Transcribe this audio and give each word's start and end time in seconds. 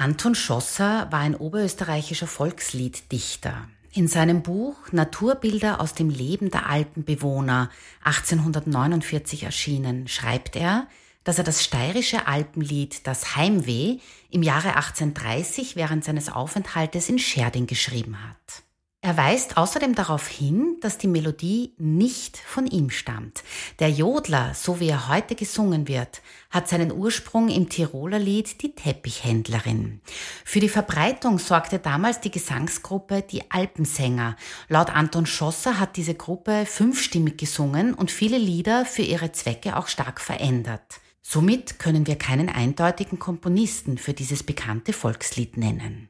Anton 0.00 0.36
Schosser 0.36 1.08
war 1.10 1.18
ein 1.18 1.34
oberösterreichischer 1.34 2.28
Volkslieddichter. 2.28 3.68
In 3.92 4.06
seinem 4.06 4.44
Buch 4.44 4.92
Naturbilder 4.92 5.80
aus 5.80 5.92
dem 5.92 6.08
Leben 6.08 6.52
der 6.52 6.68
Alpenbewohner 6.68 7.68
1849 8.04 9.42
erschienen, 9.42 10.06
schreibt 10.06 10.54
er, 10.54 10.86
dass 11.24 11.38
er 11.38 11.44
das 11.44 11.64
steirische 11.64 12.28
Alpenlied 12.28 13.08
Das 13.08 13.34
Heimweh 13.34 13.98
im 14.30 14.44
Jahre 14.44 14.76
1830 14.76 15.74
während 15.74 16.04
seines 16.04 16.30
Aufenthaltes 16.30 17.08
in 17.08 17.18
Scherding 17.18 17.66
geschrieben 17.66 18.22
hat. 18.22 18.62
Er 19.00 19.16
weist 19.16 19.56
außerdem 19.56 19.94
darauf 19.94 20.26
hin, 20.26 20.76
dass 20.80 20.98
die 20.98 21.06
Melodie 21.06 21.72
nicht 21.78 22.36
von 22.36 22.66
ihm 22.66 22.90
stammt. 22.90 23.44
Der 23.78 23.90
Jodler, 23.90 24.54
so 24.54 24.80
wie 24.80 24.88
er 24.88 25.06
heute 25.06 25.36
gesungen 25.36 25.86
wird, 25.86 26.20
hat 26.50 26.68
seinen 26.68 26.90
Ursprung 26.90 27.48
im 27.48 27.68
Tiroler 27.68 28.18
Lied 28.18 28.60
Die 28.60 28.74
Teppichhändlerin. 28.74 30.00
Für 30.44 30.58
die 30.58 30.68
Verbreitung 30.68 31.38
sorgte 31.38 31.78
damals 31.78 32.20
die 32.20 32.32
Gesangsgruppe 32.32 33.22
Die 33.22 33.48
Alpensänger. 33.52 34.34
Laut 34.68 34.90
Anton 34.90 35.26
Schosser 35.26 35.78
hat 35.78 35.96
diese 35.96 36.14
Gruppe 36.14 36.66
fünfstimmig 36.66 37.38
gesungen 37.38 37.94
und 37.94 38.10
viele 38.10 38.38
Lieder 38.38 38.84
für 38.84 39.02
ihre 39.02 39.30
Zwecke 39.30 39.76
auch 39.76 39.86
stark 39.86 40.20
verändert. 40.20 41.00
Somit 41.22 41.78
können 41.78 42.08
wir 42.08 42.16
keinen 42.16 42.48
eindeutigen 42.48 43.20
Komponisten 43.20 43.96
für 43.96 44.12
dieses 44.12 44.42
bekannte 44.42 44.92
Volkslied 44.92 45.56
nennen. 45.56 46.08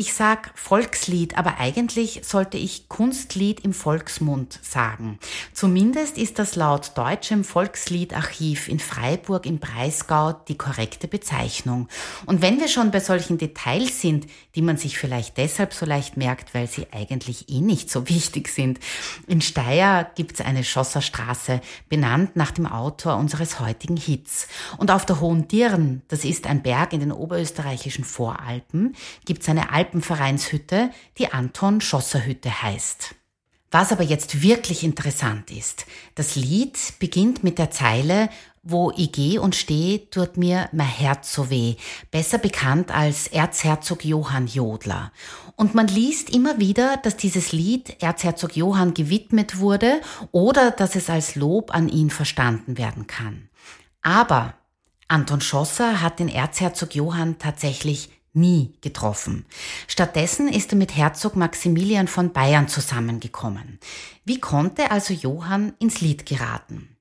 Ich 0.00 0.14
sag 0.14 0.52
Volkslied, 0.54 1.36
aber 1.36 1.58
eigentlich 1.58 2.20
sollte 2.22 2.56
ich 2.56 2.88
Kunstlied 2.88 3.64
im 3.64 3.72
Volksmund 3.72 4.60
sagen. 4.62 5.18
Zumindest 5.52 6.18
ist 6.18 6.38
das 6.38 6.54
laut 6.54 6.92
deutschem 6.94 7.42
Volksliedarchiv 7.42 8.68
in 8.68 8.78
Freiburg 8.78 9.44
im 9.44 9.58
Breisgau 9.58 10.34
die 10.46 10.56
korrekte 10.56 11.08
Bezeichnung. 11.08 11.88
Und 12.26 12.42
wenn 12.42 12.60
wir 12.60 12.68
schon 12.68 12.92
bei 12.92 13.00
solchen 13.00 13.38
Details 13.38 14.00
sind, 14.00 14.28
die 14.54 14.62
man 14.62 14.76
sich 14.76 14.98
vielleicht 14.98 15.36
deshalb 15.36 15.74
so 15.74 15.84
leicht 15.84 16.16
merkt, 16.16 16.54
weil 16.54 16.68
sie 16.68 16.86
eigentlich 16.92 17.48
eh 17.48 17.60
nicht 17.60 17.90
so 17.90 18.08
wichtig 18.08 18.50
sind. 18.50 18.78
In 19.26 19.40
Steyr 19.40 20.08
gibt's 20.14 20.40
eine 20.40 20.62
Schosserstraße, 20.62 21.60
benannt 21.88 22.36
nach 22.36 22.52
dem 22.52 22.66
Autor 22.66 23.16
unseres 23.16 23.58
heutigen 23.58 23.96
Hits. 23.96 24.46
Und 24.76 24.92
auf 24.92 25.06
der 25.06 25.20
Hohen 25.20 25.48
Dirn, 25.48 26.02
das 26.06 26.24
ist 26.24 26.46
ein 26.46 26.62
Berg 26.62 26.92
in 26.92 27.00
den 27.00 27.10
oberösterreichischen 27.10 28.04
Voralpen, 28.04 28.94
gibt's 29.24 29.48
eine 29.48 29.72
Alp 29.72 29.87
Alpenvereinshütte, 29.88 30.90
die 31.16 31.32
Anton 31.32 31.80
Schosser 31.80 32.26
Hütte 32.26 32.62
heißt. 32.62 33.14
Was 33.70 33.92
aber 33.92 34.02
jetzt 34.02 34.42
wirklich 34.42 34.82
interessant 34.82 35.50
ist, 35.50 35.86
das 36.14 36.36
Lied 36.36 36.78
beginnt 36.98 37.44
mit 37.44 37.58
der 37.58 37.70
Zeile 37.70 38.30
wo 38.70 38.92
ich 38.94 39.12
geh 39.12 39.38
und 39.38 39.56
steh, 39.56 40.06
tut 40.10 40.36
mir 40.36 40.68
mein 40.72 40.86
Herz 40.86 41.32
so 41.32 41.48
weh, 41.48 41.76
besser 42.10 42.36
bekannt 42.36 42.90
als 42.90 43.26
Erzherzog 43.26 44.04
Johann 44.04 44.46
Jodler. 44.46 45.10
Und 45.56 45.74
man 45.74 45.88
liest 45.88 46.28
immer 46.28 46.58
wieder, 46.58 46.98
dass 46.98 47.16
dieses 47.16 47.52
Lied 47.52 48.02
Erzherzog 48.02 48.56
Johann 48.56 48.92
gewidmet 48.92 49.58
wurde 49.58 50.02
oder 50.32 50.70
dass 50.70 50.96
es 50.96 51.08
als 51.08 51.34
Lob 51.34 51.74
an 51.74 51.88
ihn 51.88 52.10
verstanden 52.10 52.76
werden 52.76 53.06
kann. 53.06 53.48
Aber 54.02 54.52
Anton 55.08 55.40
Schosser 55.40 56.02
hat 56.02 56.18
den 56.18 56.28
Erzherzog 56.28 56.94
Johann 56.94 57.38
tatsächlich 57.38 58.10
nie 58.38 58.74
getroffen. 58.80 59.44
Stattdessen 59.86 60.48
ist 60.48 60.72
er 60.72 60.78
mit 60.78 60.96
Herzog 60.96 61.36
Maximilian 61.36 62.08
von 62.08 62.32
Bayern 62.32 62.68
zusammengekommen. 62.68 63.78
Wie 64.24 64.40
konnte 64.40 64.90
also 64.90 65.14
Johann 65.14 65.74
ins 65.78 66.00
Lied 66.00 66.26
geraten? 66.26 66.96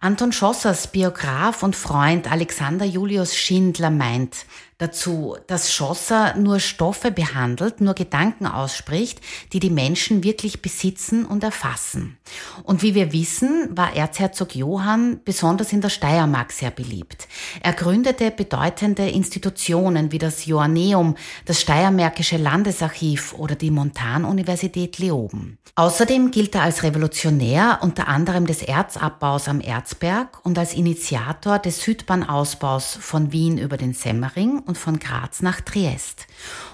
Anton 0.00 0.32
Schossers 0.32 0.92
Biograf 0.92 1.62
und 1.62 1.74
Freund 1.74 2.30
Alexander 2.30 2.84
Julius 2.84 3.36
Schindler 3.36 3.90
meint, 3.90 4.46
dazu, 4.78 5.36
dass 5.48 5.72
Schosser 5.72 6.36
nur 6.36 6.60
Stoffe 6.60 7.10
behandelt, 7.10 7.80
nur 7.80 7.94
Gedanken 7.94 8.46
ausspricht, 8.46 9.20
die 9.52 9.58
die 9.58 9.70
Menschen 9.70 10.22
wirklich 10.22 10.62
besitzen 10.62 11.24
und 11.24 11.42
erfassen. 11.42 12.16
Und 12.62 12.82
wie 12.82 12.94
wir 12.94 13.12
wissen, 13.12 13.76
war 13.76 13.96
Erzherzog 13.96 14.54
Johann 14.54 15.20
besonders 15.24 15.72
in 15.72 15.80
der 15.80 15.88
Steiermark 15.88 16.52
sehr 16.52 16.70
beliebt. 16.70 17.26
Er 17.60 17.72
gründete 17.72 18.30
bedeutende 18.30 19.08
Institutionen 19.08 20.12
wie 20.12 20.18
das 20.18 20.46
Joanneum, 20.46 21.16
das 21.44 21.60
Steiermärkische 21.60 22.36
Landesarchiv 22.36 23.34
oder 23.34 23.56
die 23.56 23.72
Montanuniversität 23.72 24.98
Leoben. 24.98 25.58
Außerdem 25.74 26.30
gilt 26.30 26.54
er 26.54 26.62
als 26.62 26.82
Revolutionär 26.82 27.78
unter 27.82 28.08
anderem 28.08 28.46
des 28.46 28.62
Erzabbaus 28.62 29.48
am 29.48 29.60
Erzberg 29.60 30.44
und 30.44 30.58
als 30.58 30.74
Initiator 30.74 31.58
des 31.58 31.82
Südbahnausbaus 31.82 32.98
von 33.00 33.32
Wien 33.32 33.58
über 33.58 33.76
den 33.76 33.94
Semmering 33.94 34.58
und 34.68 34.78
von 34.78 35.00
Graz 35.00 35.42
nach 35.42 35.60
Triest. 35.60 36.26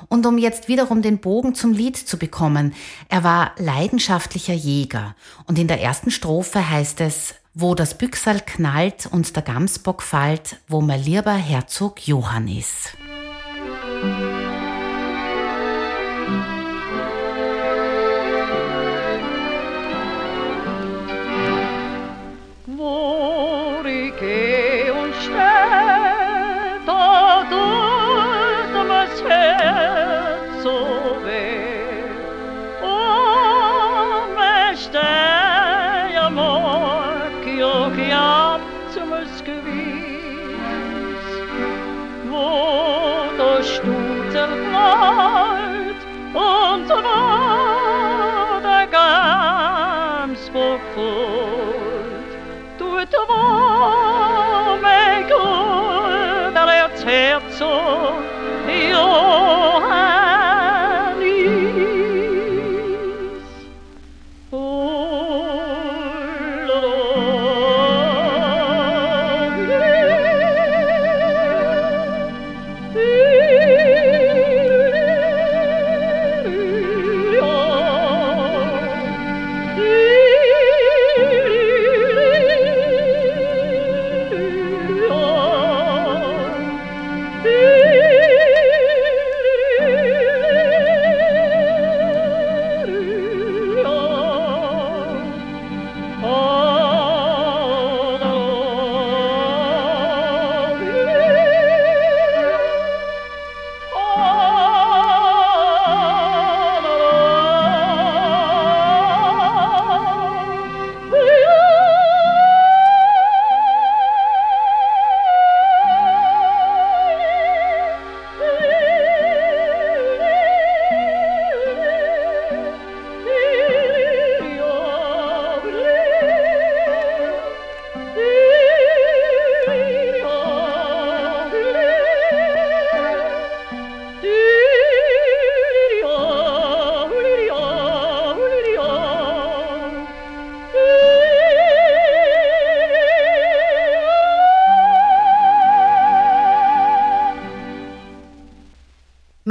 Und 0.09 0.27
um 0.27 0.37
jetzt 0.37 0.69
wiederum 0.69 1.01
den 1.01 1.19
Bogen 1.19 1.55
zum 1.55 1.73
Lied 1.73 1.97
zu 1.97 2.19
bekommen, 2.19 2.75
er 3.09 3.25
war 3.25 3.53
leidenschaftlicher 3.57 4.53
Jäger. 4.53 5.15
Und 5.47 5.59
in 5.59 5.69
der 5.69 5.81
ersten 5.81 6.11
Strophe 6.11 6.69
heißt 6.69 7.01
es, 7.01 7.35
wo 7.55 7.75
das 7.75 7.97
Büchsal 7.97 8.41
knallt 8.45 9.07
und 9.11 9.35
der 9.35 9.43
Gamsbock 9.43 10.03
fallt, 10.03 10.57
wo 10.69 10.83
mein 10.83 11.03
lieber 11.03 11.33
Herzog 11.33 12.07
Johann 12.07 12.49
ist. 12.49 12.95
Thank 14.05 14.34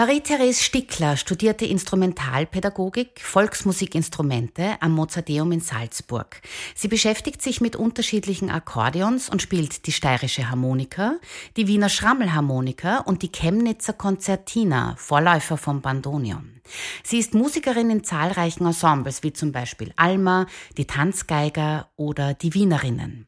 Marie-Therese 0.06 0.62
Stickler 0.62 1.16
studierte 1.16 1.64
Instrumentalpädagogik, 1.64 3.22
Volksmusikinstrumente 3.22 4.76
am 4.82 4.92
Mozarteum 4.92 5.54
in 5.54 5.62
Salzburg. 5.62 6.42
Sie 6.76 6.90
beschäftigt 6.90 7.42
sich 7.42 7.62
mit 7.62 7.78
unterschiedlichen 7.78 8.50
Akkordeons 8.50 9.30
und 9.30 9.42
spielt 9.42 9.88
die 9.88 9.94
steirische 9.94 10.50
Harmonika, 10.50 11.16
die 11.56 11.68
Wiener 11.68 11.88
Schrammelharmonika 11.88 12.98
und 12.98 13.22
die 13.22 13.32
Chemnitzer 13.32 13.94
Konzertina, 13.94 14.96
Vorläufer 14.98 15.56
vom 15.56 15.80
Bandonion. 15.80 16.60
Sie 17.04 17.20
ist 17.20 17.34
Musikerin 17.34 17.90
in 17.90 18.04
zahlreichen 18.04 18.66
Ensembles, 18.66 19.24
wie 19.24 19.34
zum 19.34 19.52
Beispiel 19.52 19.94
Alma, 19.96 20.48
die 20.78 20.86
Tanzgeiger 20.86 21.90
oder 21.96 22.34
die 22.34 22.54
Wienerinnen. 22.54 23.28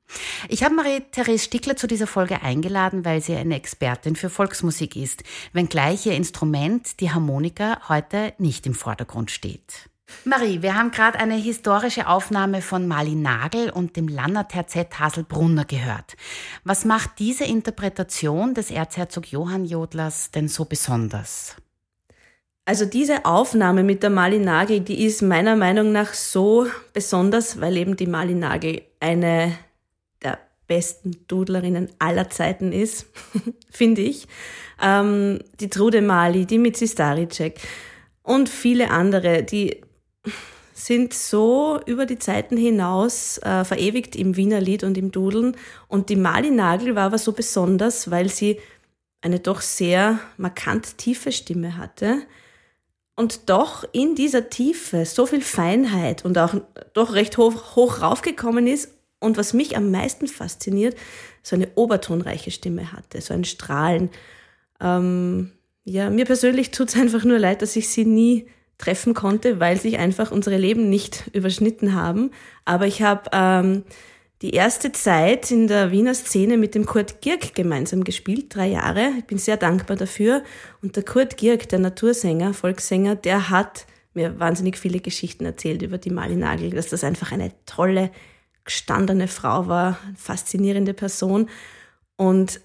Ich 0.49 0.63
habe 0.63 0.75
Marie-Therese 0.75 1.45
Stickler 1.45 1.75
zu 1.75 1.87
dieser 1.87 2.07
Folge 2.07 2.41
eingeladen, 2.41 3.05
weil 3.05 3.21
sie 3.21 3.35
eine 3.35 3.55
Expertin 3.55 4.15
für 4.15 4.29
Volksmusik 4.29 4.95
ist, 4.95 5.23
wenngleich 5.53 6.05
ihr 6.05 6.13
Instrument, 6.13 6.99
die 6.99 7.11
Harmonika, 7.11 7.89
heute 7.89 8.33
nicht 8.37 8.65
im 8.65 8.73
Vordergrund 8.73 9.31
steht. 9.31 9.89
Marie, 10.23 10.61
wir 10.61 10.75
haben 10.75 10.91
gerade 10.91 11.19
eine 11.19 11.35
historische 11.35 12.07
Aufnahme 12.07 12.61
von 12.61 12.87
Mali 12.87 13.15
Nagel 13.15 13.69
und 13.69 13.95
dem 13.95 14.07
Lanner-Terzett 14.07 14.99
Haselbrunner 14.99 15.65
gehört. 15.65 16.15
Was 16.63 16.85
macht 16.85 17.19
diese 17.19 17.45
Interpretation 17.45 18.53
des 18.53 18.71
Erzherzog 18.71 19.31
Johann 19.31 19.65
Jodlers 19.65 20.31
denn 20.31 20.47
so 20.47 20.65
besonders? 20.65 21.55
Also 22.67 22.85
diese 22.85 23.25
Aufnahme 23.25 23.83
mit 23.83 24.01
der 24.01 24.09
Mali 24.09 24.39
Nagel, 24.39 24.79
die 24.79 25.05
ist 25.05 25.21
meiner 25.21 25.55
Meinung 25.55 25.91
nach 25.91 26.15
so 26.15 26.65
besonders, 26.93 27.61
weil 27.61 27.77
eben 27.77 27.95
die 27.95 28.07
Mali 28.07 28.33
Nagel 28.33 28.81
eine 28.99 29.55
der 30.23 30.39
besten 30.65 31.15
Dudlerinnen 31.27 31.89
aller 31.99 32.31
Zeiten 32.31 32.71
ist, 32.71 33.05
finde 33.69 34.01
ich. 34.01 34.27
Ähm, 34.81 35.39
die 35.59 35.69
Trude 35.69 36.01
Mali, 36.01 36.47
die 36.47 36.57
Mitzi 36.57 36.87
Staricek 36.87 37.59
und 38.23 38.49
viele 38.49 38.89
andere, 38.89 39.43
die 39.43 39.81
sind 40.73 41.13
so 41.13 41.79
über 41.85 42.07
die 42.07 42.17
Zeiten 42.17 42.57
hinaus 42.57 43.37
äh, 43.37 43.63
verewigt 43.63 44.15
im 44.15 44.37
Wiener 44.37 44.59
Lied 44.59 44.83
und 44.83 44.97
im 44.97 45.11
Dudeln. 45.11 45.55
Und 45.87 46.09
die 46.09 46.15
Mali 46.15 46.49
Nagel 46.49 46.95
war 46.95 47.03
aber 47.03 47.19
so 47.19 47.31
besonders, 47.31 48.09
weil 48.09 48.27
sie 48.27 48.59
eine 49.21 49.39
doch 49.39 49.61
sehr 49.61 50.19
markant 50.37 50.97
tiefe 50.97 51.31
Stimme 51.31 51.77
hatte 51.77 52.23
und 53.15 53.49
doch 53.49 53.85
in 53.91 54.15
dieser 54.15 54.49
Tiefe 54.49 55.05
so 55.05 55.25
viel 55.25 55.41
Feinheit 55.41 56.25
und 56.25 56.37
auch 56.37 56.55
doch 56.93 57.13
recht 57.13 57.37
hoch, 57.37 57.75
hoch 57.75 58.01
raufgekommen 58.01 58.67
ist 58.67 58.89
und 59.19 59.37
was 59.37 59.53
mich 59.53 59.77
am 59.77 59.91
meisten 59.91 60.27
fasziniert, 60.27 60.95
so 61.41 61.55
eine 61.55 61.69
obertonreiche 61.75 62.51
Stimme 62.51 62.91
hatte, 62.91 63.21
so 63.21 63.33
ein 63.33 63.45
Strahlen. 63.45 64.09
Ähm, 64.81 65.51
ja, 65.83 66.09
mir 66.09 66.25
persönlich 66.25 66.71
tut 66.71 66.89
es 66.89 66.95
einfach 66.99 67.23
nur 67.23 67.39
leid, 67.39 67.61
dass 67.61 67.75
ich 67.75 67.89
sie 67.89 68.05
nie 68.05 68.47
treffen 68.77 69.13
konnte, 69.13 69.59
weil 69.59 69.79
sich 69.79 69.97
einfach 69.97 70.31
unsere 70.31 70.57
Leben 70.57 70.89
nicht 70.89 71.29
überschnitten 71.31 71.93
haben. 71.95 72.31
Aber 72.65 72.87
ich 72.87 73.01
habe 73.01 73.29
ähm, 73.31 73.83
die 74.41 74.51
erste 74.51 74.91
Zeit 74.91 75.49
in 75.49 75.67
der 75.67 75.91
Wiener 75.91 76.13
Szene 76.13 76.57
mit 76.57 76.75
dem 76.75 76.85
Kurt 76.85 77.21
Gierk 77.21 77.55
gemeinsam 77.55 78.03
gespielt, 78.03 78.53
drei 78.53 78.67
Jahre. 78.67 79.13
Ich 79.17 79.25
bin 79.25 79.37
sehr 79.37 79.57
dankbar 79.57 79.95
dafür. 79.95 80.43
Und 80.81 80.95
der 80.97 81.03
Kurt 81.03 81.37
Gierk, 81.37 81.69
der 81.69 81.79
Natursänger, 81.79 82.53
Volkssänger, 82.53 83.15
der 83.15 83.49
hat 83.49 83.85
mir 84.13 84.39
wahnsinnig 84.39 84.77
viele 84.77 84.99
Geschichten 84.99 85.45
erzählt 85.45 85.81
über 85.81 85.97
die 85.97 86.09
Mali 86.09 86.35
Nagel, 86.35 86.71
dass 86.71 86.89
das 86.89 87.03
einfach 87.03 87.31
eine 87.31 87.51
tolle, 87.65 88.11
gestandene 88.63 89.27
Frau 89.27 89.67
war, 89.67 89.99
faszinierende 90.15 90.93
Person. 90.93 91.49
Und 92.17 92.61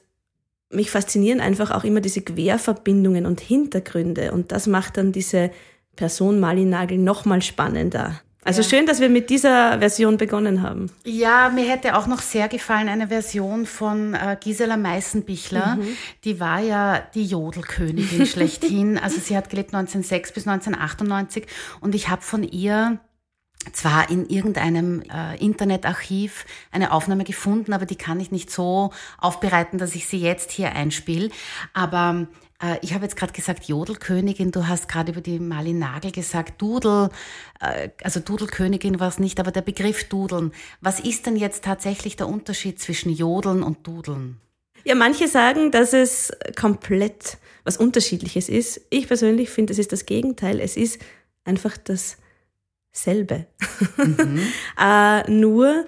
mich 0.71 0.91
faszinieren 0.91 1.41
einfach 1.41 1.71
auch 1.73 1.85
immer 1.85 2.01
diese 2.01 2.23
Querverbindungen 2.23 3.27
und 3.27 3.41
Hintergründe. 3.41 4.33
Und 4.33 4.53
das 4.53 4.67
macht 4.67 4.97
dann 4.97 5.13
diese 5.13 5.51
Person 5.97 6.41
Mali 6.41 6.65
Nagel 6.65 6.99
nochmal 6.99 7.43
spannender. 7.43 8.21
Also 8.43 8.63
ja. 8.63 8.69
schön, 8.69 8.87
dass 8.87 9.01
wir 9.01 9.11
mit 9.11 9.29
dieser 9.29 9.79
Version 9.79 10.17
begonnen 10.17 10.63
haben. 10.63 10.91
Ja, 11.05 11.51
mir 11.51 11.69
hätte 11.69 11.97
auch 11.97 12.07
noch 12.07 12.21
sehr 12.21 12.49
gefallen 12.49 12.89
eine 12.89 13.09
Version 13.09 13.67
von 13.67 14.15
äh, 14.15 14.37
Gisela 14.41 14.79
Meißenbichler. 14.79 15.77
Mhm. 15.77 15.97
Die 16.25 16.41
war 16.41 16.61
ja 16.61 17.03
die 17.15 17.27
Jodelkönigin 17.27 18.27
schlechthin. 18.27 18.99
Also 18.99 19.21
sie 19.21 19.37
hat 19.37 19.51
gelebt 19.51 19.75
1906 19.75 20.33
bis 20.33 20.47
1998 20.47 21.47
und 21.81 21.95
ich 21.95 22.09
habe 22.09 22.23
von 22.23 22.43
ihr 22.43 22.99
zwar 23.73 24.09
in 24.09 24.27
irgendeinem 24.27 25.03
äh, 25.03 25.37
Internetarchiv 25.37 26.47
eine 26.73 26.93
Aufnahme 26.93 27.25
gefunden, 27.25 27.75
aber 27.75 27.85
die 27.85 27.97
kann 27.97 28.21
ich 28.21 28.31
nicht 28.31 28.51
so 28.51 28.91
aufbereiten, 29.19 29.79
dass 29.79 29.95
ich 29.95 30.07
sie 30.07 30.19
jetzt 30.19 30.51
hier 30.51 30.73
einspiele. 30.73 31.29
Aber 31.75 32.27
ich 32.83 32.93
habe 32.93 33.05
jetzt 33.05 33.17
gerade 33.17 33.33
gesagt 33.33 33.65
Jodelkönigin, 33.65 34.51
du 34.51 34.69
hast 34.69 34.89
gerade 34.89 35.13
über 35.13 35.21
die 35.21 35.39
Marlin 35.39 35.79
Nagel 35.79 36.13
gesagt, 36.13 36.61
Dudel, 36.61 37.09
äh, 37.61 37.89
also 38.03 38.21
Dudelkönigin 38.21 39.01
war 39.01 39.09
es 39.09 39.19
nicht, 39.19 39.41
aber 39.41 39.51
der 39.51 39.63
Begriff 39.63 40.09
Dudeln. 40.09 40.53
Was 40.81 41.01
ist 41.01 41.27
denn 41.27 41.37
jetzt 41.37 41.65
tatsächlich 41.65 42.17
der 42.17 42.29
Unterschied 42.29 42.79
zwischen 42.79 43.11
Jodeln 43.11 43.63
und 43.63 43.87
Dudeln? 43.87 44.41
Ja, 44.85 44.95
manche 44.95 45.29
sagen, 45.29 45.71
dass 45.71 45.93
es 45.93 46.33
komplett 46.59 47.39
was 47.65 47.77
Unterschiedliches 47.77 48.49
ist. 48.49 48.81
Ich 48.91 49.07
persönlich 49.07 49.51
finde, 49.51 49.73
es 49.73 49.79
ist 49.79 49.93
das 49.93 50.07
Gegenteil. 50.07 50.61
Es 50.61 50.77
ist 50.77 51.01
einfach 51.45 51.77
dasselbe. 51.77 53.47
Mhm. 53.97 54.41
äh, 54.81 55.31
nur 55.31 55.87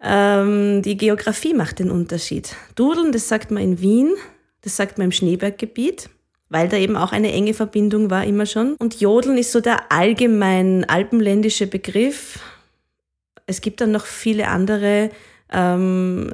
ähm, 0.00 0.82
die 0.82 0.96
Geografie 0.96 1.54
macht 1.54 1.78
den 1.78 1.90
Unterschied. 1.90 2.54
Dudeln, 2.74 3.12
das 3.12 3.28
sagt 3.28 3.50
man 3.50 3.62
in 3.62 3.80
Wien, 3.80 4.14
das 4.62 4.76
sagt 4.76 4.98
man 4.98 5.06
im 5.06 5.12
Schneeberggebiet, 5.12 6.10
weil 6.48 6.68
da 6.68 6.76
eben 6.76 6.96
auch 6.96 7.12
eine 7.12 7.32
enge 7.32 7.54
Verbindung 7.54 8.10
war 8.10 8.24
immer 8.24 8.46
schon. 8.46 8.74
Und 8.76 9.00
Jodeln 9.00 9.38
ist 9.38 9.52
so 9.52 9.60
der 9.60 9.92
allgemein 9.92 10.84
alpenländische 10.88 11.66
Begriff. 11.66 12.40
Es 13.46 13.60
gibt 13.60 13.80
dann 13.80 13.92
noch 13.92 14.06
viele 14.06 14.48
andere 14.48 15.10
ähm, 15.50 16.32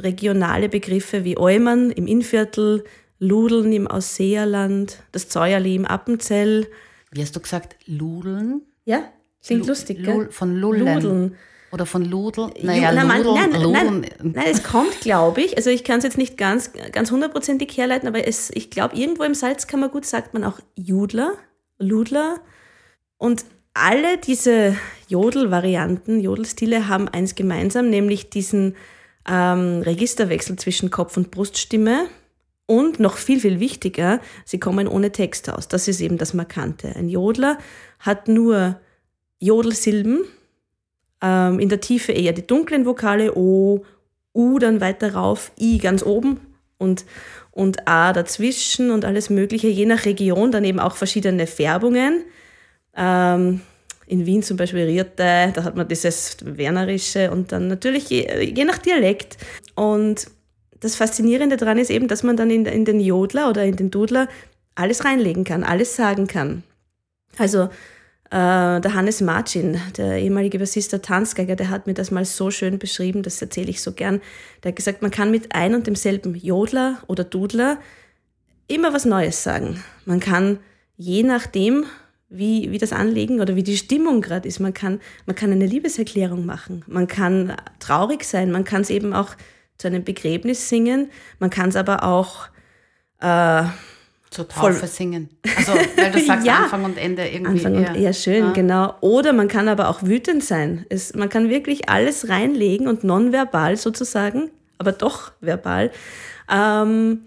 regionale 0.00 0.68
Begriffe 0.68 1.24
wie 1.24 1.38
Eumern 1.38 1.90
im 1.90 2.06
Innviertel, 2.06 2.84
Ludeln 3.18 3.72
im 3.72 3.86
Ausseerland, 3.86 5.02
das 5.12 5.28
Zäuerli 5.28 5.74
im 5.74 5.84
Appenzell. 5.84 6.66
Wie 7.10 7.20
hast 7.20 7.36
du 7.36 7.40
gesagt? 7.40 7.76
Ludeln? 7.86 8.62
Ja, 8.84 9.04
klingt 9.44 9.62
Lu 9.62 9.68
lustig, 9.68 10.02
gell? 10.02 10.28
Von 10.30 10.56
Lullen. 10.56 10.94
Ludeln. 10.94 11.36
Oder 11.72 11.86
von 11.86 12.04
Ludel? 12.04 12.50
Naja, 12.62 12.92
Nein, 12.92 13.22
Ludeln, 13.22 13.50
nein, 13.50 13.62
Ludeln. 13.62 14.00
Nein, 14.00 14.32
nein, 14.34 14.46
es 14.50 14.62
kommt, 14.64 15.00
glaube 15.00 15.40
ich. 15.40 15.56
Also 15.56 15.70
ich 15.70 15.84
kann 15.84 15.98
es 15.98 16.04
jetzt 16.04 16.18
nicht 16.18 16.36
ganz, 16.36 16.72
ganz 16.92 17.10
hundertprozentig 17.10 17.76
herleiten, 17.76 18.08
aber 18.08 18.26
es, 18.26 18.50
ich 18.52 18.70
glaube, 18.70 18.96
irgendwo 18.96 19.22
im 19.22 19.34
Salzkammergut 19.34 20.04
sagt 20.04 20.34
man 20.34 20.42
auch 20.42 20.58
Judler, 20.74 21.34
Ludler. 21.78 22.40
Und 23.18 23.44
alle 23.72 24.18
diese 24.18 24.76
Jodel-Varianten, 25.08 26.20
Jodelstile 26.20 26.88
haben 26.88 27.08
eins 27.08 27.36
gemeinsam, 27.36 27.88
nämlich 27.88 28.30
diesen 28.30 28.74
ähm, 29.28 29.82
Registerwechsel 29.82 30.56
zwischen 30.56 30.90
Kopf- 30.90 31.16
und 31.16 31.30
Bruststimme. 31.30 32.06
Und 32.66 33.00
noch 33.00 33.16
viel, 33.16 33.40
viel 33.40 33.58
wichtiger, 33.58 34.20
sie 34.44 34.60
kommen 34.60 34.86
ohne 34.86 35.10
Text 35.10 35.50
aus. 35.50 35.66
Das 35.66 35.88
ist 35.88 36.00
eben 36.00 36.18
das 36.18 36.34
Markante. 36.34 36.94
Ein 36.94 37.08
Jodler 37.08 37.58
hat 37.98 38.28
nur 38.28 38.78
Jodelsilben, 39.40 40.20
ähm, 41.22 41.58
in 41.58 41.68
der 41.68 41.80
Tiefe 41.80 42.12
eher 42.12 42.32
die 42.32 42.46
dunklen 42.46 42.86
Vokale, 42.86 43.36
O, 43.36 43.84
U 44.34 44.58
dann 44.58 44.80
weiter 44.80 45.14
rauf, 45.14 45.52
I 45.58 45.78
ganz 45.78 46.02
oben 46.02 46.40
und, 46.78 47.04
und 47.50 47.88
A 47.88 48.12
dazwischen 48.12 48.90
und 48.90 49.04
alles 49.04 49.30
Mögliche, 49.30 49.68
je 49.68 49.86
nach 49.86 50.04
Region, 50.04 50.52
dann 50.52 50.64
eben 50.64 50.80
auch 50.80 50.96
verschiedene 50.96 51.46
Färbungen. 51.46 52.24
Ähm, 52.96 53.60
in 54.06 54.26
Wien 54.26 54.42
zum 54.42 54.56
Beispiel 54.56 54.84
Rierte, 54.84 55.52
da 55.54 55.62
hat 55.62 55.76
man 55.76 55.86
dieses 55.86 56.36
Wernerische 56.42 57.30
und 57.30 57.52
dann 57.52 57.68
natürlich 57.68 58.10
je, 58.10 58.28
je 58.42 58.64
nach 58.64 58.78
Dialekt. 58.78 59.36
Und 59.76 60.26
das 60.80 60.96
Faszinierende 60.96 61.56
daran 61.56 61.78
ist 61.78 61.90
eben, 61.90 62.08
dass 62.08 62.24
man 62.24 62.36
dann 62.36 62.50
in, 62.50 62.66
in 62.66 62.84
den 62.84 63.00
Jodler 63.00 63.48
oder 63.48 63.64
in 63.64 63.76
den 63.76 63.90
Dudler 63.90 64.28
alles 64.74 65.04
reinlegen 65.04 65.44
kann, 65.44 65.62
alles 65.62 65.94
sagen 65.94 66.26
kann. 66.26 66.64
Also 67.38 67.68
äh, 68.30 68.80
der 68.80 68.94
Hannes 68.94 69.20
Marcin, 69.20 69.80
der 69.96 70.18
ehemalige 70.18 70.58
Bassist 70.58 70.92
der 70.92 71.02
Tanzgeiger, 71.02 71.56
der 71.56 71.68
hat 71.68 71.86
mir 71.86 71.94
das 71.94 72.10
mal 72.10 72.24
so 72.24 72.50
schön 72.50 72.78
beschrieben, 72.78 73.22
das 73.22 73.42
erzähle 73.42 73.70
ich 73.70 73.82
so 73.82 73.92
gern. 73.92 74.20
Der 74.62 74.70
hat 74.70 74.76
gesagt, 74.76 75.02
man 75.02 75.10
kann 75.10 75.30
mit 75.32 75.54
ein 75.54 75.74
und 75.74 75.86
demselben 75.86 76.34
Jodler 76.36 77.02
oder 77.08 77.24
Dudler 77.24 77.78
immer 78.68 78.92
was 78.92 79.04
Neues 79.04 79.42
sagen. 79.42 79.82
Man 80.04 80.20
kann 80.20 80.60
je 80.96 81.24
nachdem, 81.24 81.86
wie, 82.28 82.70
wie 82.70 82.78
das 82.78 82.92
Anliegen 82.92 83.40
oder 83.40 83.56
wie 83.56 83.64
die 83.64 83.76
Stimmung 83.76 84.20
gerade 84.20 84.46
ist, 84.46 84.60
man 84.60 84.74
kann, 84.74 85.00
man 85.26 85.34
kann 85.34 85.50
eine 85.50 85.66
Liebeserklärung 85.66 86.46
machen, 86.46 86.84
man 86.86 87.08
kann 87.08 87.56
traurig 87.80 88.22
sein, 88.22 88.52
man 88.52 88.64
kann 88.64 88.82
es 88.82 88.90
eben 88.90 89.12
auch 89.12 89.34
zu 89.76 89.88
einem 89.88 90.04
Begräbnis 90.04 90.68
singen, 90.68 91.10
man 91.40 91.50
kann 91.50 91.70
es 91.70 91.76
aber 91.76 92.04
auch 92.04 92.46
äh, 93.20 93.64
zur 94.30 94.46
Taufe 94.48 94.72
voll. 94.74 94.88
singen. 94.88 95.28
Also, 95.56 95.72
weil 95.96 96.12
du 96.12 96.20
sagst 96.24 96.46
ja. 96.46 96.64
Anfang 96.64 96.84
und 96.84 96.96
Ende 96.96 97.28
irgendwie. 97.28 97.64
Anfang 97.64 97.74
eher. 97.74 97.90
und 97.90 97.96
eher 97.96 98.12
schön, 98.12 98.44
ja. 98.44 98.52
genau. 98.52 98.94
Oder 99.00 99.32
man 99.32 99.48
kann 99.48 99.68
aber 99.68 99.88
auch 99.88 100.02
wütend 100.02 100.44
sein. 100.44 100.86
Es, 100.88 101.14
man 101.14 101.28
kann 101.28 101.50
wirklich 101.50 101.88
alles 101.88 102.28
reinlegen 102.28 102.86
und 102.86 103.02
nonverbal 103.02 103.76
sozusagen, 103.76 104.50
aber 104.78 104.92
doch 104.92 105.32
verbal, 105.40 105.90
ähm, 106.48 107.22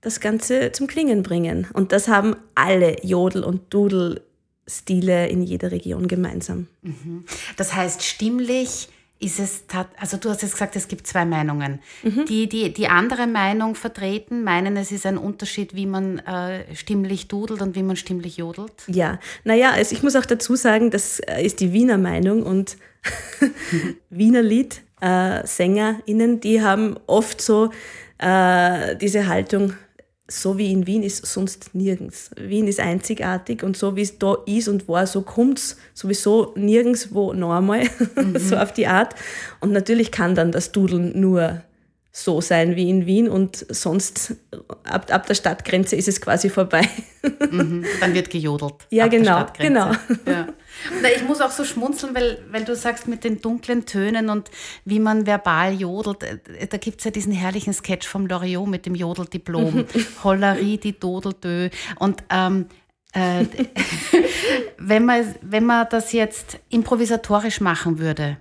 das 0.00 0.20
Ganze 0.20 0.72
zum 0.72 0.86
Klingen 0.86 1.22
bringen. 1.22 1.68
Und 1.72 1.92
das 1.92 2.08
haben 2.08 2.36
alle 2.54 2.96
Jodel- 3.02 3.44
und 3.44 3.72
Dudel-Stile 3.72 5.28
in 5.28 5.42
jeder 5.42 5.70
Region 5.70 6.08
gemeinsam. 6.08 6.66
Mhm. 6.82 7.24
Das 7.56 7.74
heißt, 7.74 8.02
stimmlich 8.02 8.88
ist 9.20 9.38
es, 9.38 9.64
also 9.98 10.16
du 10.16 10.28
hast 10.28 10.42
jetzt 10.42 10.52
gesagt, 10.52 10.76
es 10.76 10.88
gibt 10.88 11.06
zwei 11.06 11.24
Meinungen. 11.24 11.80
Mhm. 12.02 12.26
Die, 12.26 12.48
die 12.48 12.72
die 12.72 12.88
andere 12.88 13.26
Meinung 13.26 13.74
vertreten, 13.74 14.44
meinen, 14.44 14.76
es 14.76 14.92
ist 14.92 15.06
ein 15.06 15.16
Unterschied, 15.16 15.74
wie 15.74 15.86
man 15.86 16.18
äh, 16.18 16.74
stimmlich 16.74 17.28
dudelt 17.28 17.62
und 17.62 17.74
wie 17.74 17.82
man 17.82 17.96
stimmlich 17.96 18.36
jodelt? 18.36 18.72
Ja, 18.86 19.18
naja, 19.44 19.70
also 19.70 19.94
ich 19.94 20.02
muss 20.02 20.16
auch 20.16 20.26
dazu 20.26 20.56
sagen, 20.56 20.90
das 20.90 21.20
äh, 21.20 21.42
ist 21.42 21.60
die 21.60 21.72
Wiener 21.72 21.96
Meinung 21.96 22.42
und 22.42 22.76
Wiener 24.10 24.42
Lied, 24.42 24.82
äh, 25.00 25.46
SängerInnen, 25.46 26.40
die 26.40 26.62
haben 26.62 26.96
oft 27.06 27.40
so 27.40 27.70
äh, 28.18 28.96
diese 28.96 29.26
Haltung, 29.26 29.74
so 30.26 30.56
wie 30.56 30.72
in 30.72 30.86
Wien 30.86 31.02
ist 31.02 31.26
sonst 31.26 31.74
nirgends. 31.74 32.30
Wien 32.36 32.66
ist 32.66 32.80
einzigartig 32.80 33.62
und 33.62 33.76
so 33.76 33.94
wie 33.94 34.02
es 34.02 34.18
da 34.18 34.36
ist 34.46 34.68
und 34.68 34.88
war, 34.88 35.06
so 35.06 35.20
kommt 35.20 35.58
es 35.58 35.76
sowieso 35.92 36.54
nirgendwo 36.56 37.34
normal, 37.34 37.84
mhm. 38.16 38.38
so 38.38 38.56
auf 38.56 38.72
die 38.72 38.86
Art. 38.86 39.14
Und 39.60 39.72
natürlich 39.72 40.10
kann 40.10 40.34
dann 40.34 40.50
das 40.50 40.72
Dudeln 40.72 41.20
nur 41.20 41.62
so 42.16 42.40
sein 42.40 42.76
wie 42.76 42.88
in 42.88 43.06
Wien 43.06 43.28
und 43.28 43.66
sonst 43.68 44.36
ab, 44.84 45.12
ab 45.12 45.26
der 45.26 45.34
Stadtgrenze 45.34 45.96
ist 45.96 46.06
es 46.06 46.20
quasi 46.20 46.48
vorbei. 46.48 46.88
Mhm, 47.50 47.84
dann 48.00 48.14
wird 48.14 48.30
gejodelt. 48.30 48.86
Ja, 48.90 49.08
genau, 49.08 49.46
genau. 49.58 49.90
Ja. 50.24 50.46
Ich 51.16 51.24
muss 51.24 51.40
auch 51.40 51.50
so 51.50 51.64
schmunzeln, 51.64 52.14
weil, 52.14 52.38
weil 52.52 52.64
du 52.64 52.76
sagst 52.76 53.08
mit 53.08 53.24
den 53.24 53.40
dunklen 53.40 53.84
Tönen 53.84 54.30
und 54.30 54.48
wie 54.84 55.00
man 55.00 55.26
verbal 55.26 55.72
jodelt. 55.72 56.22
Äh, 56.22 56.68
da 56.68 56.76
gibt 56.76 57.00
es 57.00 57.04
ja 57.04 57.10
diesen 57.10 57.32
herrlichen 57.32 57.72
Sketch 57.72 58.06
vom 58.06 58.28
Loriot 58.28 58.68
mit 58.68 58.86
dem 58.86 58.94
Jodeldiplom. 58.94 59.84
Hollerie, 60.24 60.78
die 60.78 60.96
Dodeldö. 60.96 61.68
Und 61.98 62.22
ähm, 62.30 62.66
äh, 63.12 63.44
wenn, 64.78 65.04
man, 65.04 65.34
wenn 65.42 65.66
man 65.66 65.88
das 65.90 66.12
jetzt 66.12 66.60
improvisatorisch 66.68 67.60
machen 67.60 67.98
würde, 67.98 68.36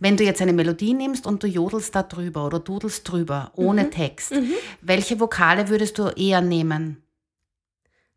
wenn 0.00 0.16
du 0.16 0.24
jetzt 0.24 0.42
eine 0.42 0.52
Melodie 0.52 0.94
nimmst 0.94 1.26
und 1.26 1.42
du 1.42 1.46
jodelst 1.46 1.94
da 1.94 2.02
drüber 2.02 2.46
oder 2.46 2.58
dudelst 2.58 3.10
drüber, 3.10 3.52
ohne 3.56 3.84
mhm. 3.84 3.90
Text, 3.90 4.32
mhm. 4.32 4.52
welche 4.82 5.18
Vokale 5.20 5.68
würdest 5.68 5.98
du 5.98 6.08
eher 6.08 6.40
nehmen? 6.40 7.02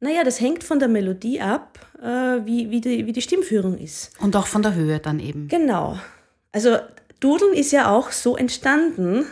Naja, 0.01 0.23
das 0.23 0.39
hängt 0.39 0.63
von 0.63 0.79
der 0.79 0.87
Melodie 0.87 1.41
ab, 1.41 1.77
äh, 2.01 2.45
wie, 2.45 2.69
wie, 2.69 2.79
die, 2.79 3.05
wie 3.05 3.11
die 3.11 3.21
Stimmführung 3.21 3.77
ist. 3.77 4.11
Und 4.19 4.35
auch 4.35 4.47
von 4.47 4.61
der 4.61 4.73
Höhe 4.73 4.99
dann 4.99 5.19
eben. 5.19 5.49
Genau. 5.49 5.99
Also 6.51 6.77
Dudeln 7.19 7.53
ist 7.53 7.71
ja 7.71 7.91
auch 7.91 8.11
so 8.11 8.37
entstanden. 8.37 9.25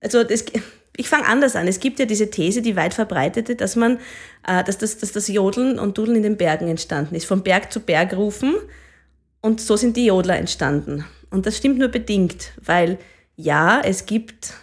Also 0.00 0.22
das, 0.22 0.44
ich 0.96 1.08
fange 1.08 1.26
anders 1.26 1.56
an. 1.56 1.66
Es 1.66 1.80
gibt 1.80 1.98
ja 1.98 2.06
diese 2.06 2.30
These, 2.30 2.62
die 2.62 2.76
weit 2.76 2.94
verbreitete, 2.94 3.56
dass 3.56 3.74
man, 3.74 3.98
äh, 4.46 4.62
dass, 4.62 4.78
das, 4.78 4.98
dass 4.98 5.12
das 5.12 5.26
Jodeln 5.26 5.78
und 5.78 5.98
Dudeln 5.98 6.16
in 6.16 6.22
den 6.22 6.36
Bergen 6.36 6.68
entstanden 6.68 7.16
ist. 7.16 7.26
Vom 7.26 7.42
Berg 7.42 7.72
zu 7.72 7.80
Berg 7.80 8.14
rufen. 8.14 8.54
Und 9.40 9.60
so 9.60 9.76
sind 9.76 9.96
die 9.96 10.06
Jodler 10.06 10.38
entstanden. 10.38 11.04
Und 11.34 11.46
das 11.46 11.56
stimmt 11.56 11.78
nur 11.80 11.88
bedingt, 11.88 12.52
weil 12.64 12.96
ja, 13.34 13.80
es 13.80 14.06
gibt 14.06 14.54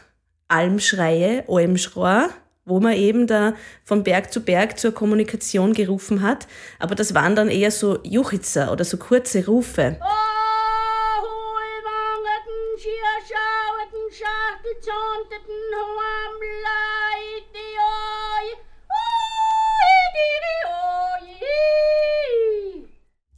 Almschreie, 0.48 1.44
Almschrohr, 1.50 2.30
wo 2.63 2.80
man 2.80 2.94
eben 2.94 3.28
da 3.28 3.56
von 3.84 4.06
Berg 4.06 4.32
zu 4.32 4.40
Berg 4.40 4.80
zur 4.80 4.94
Kommunikation 4.94 5.74
gerufen 5.74 6.22
hat. 6.22 6.48
Aber 6.80 6.96
das 6.96 7.13
waren 7.13 7.36
dann 7.36 7.50
eher 7.50 7.72
so 7.72 8.00
Juchitzer 8.04 8.72
oder 8.72 8.86
so 8.86 8.96
kurze 8.96 9.46
Rufe. 9.48 9.98
Oh, 10.00 10.32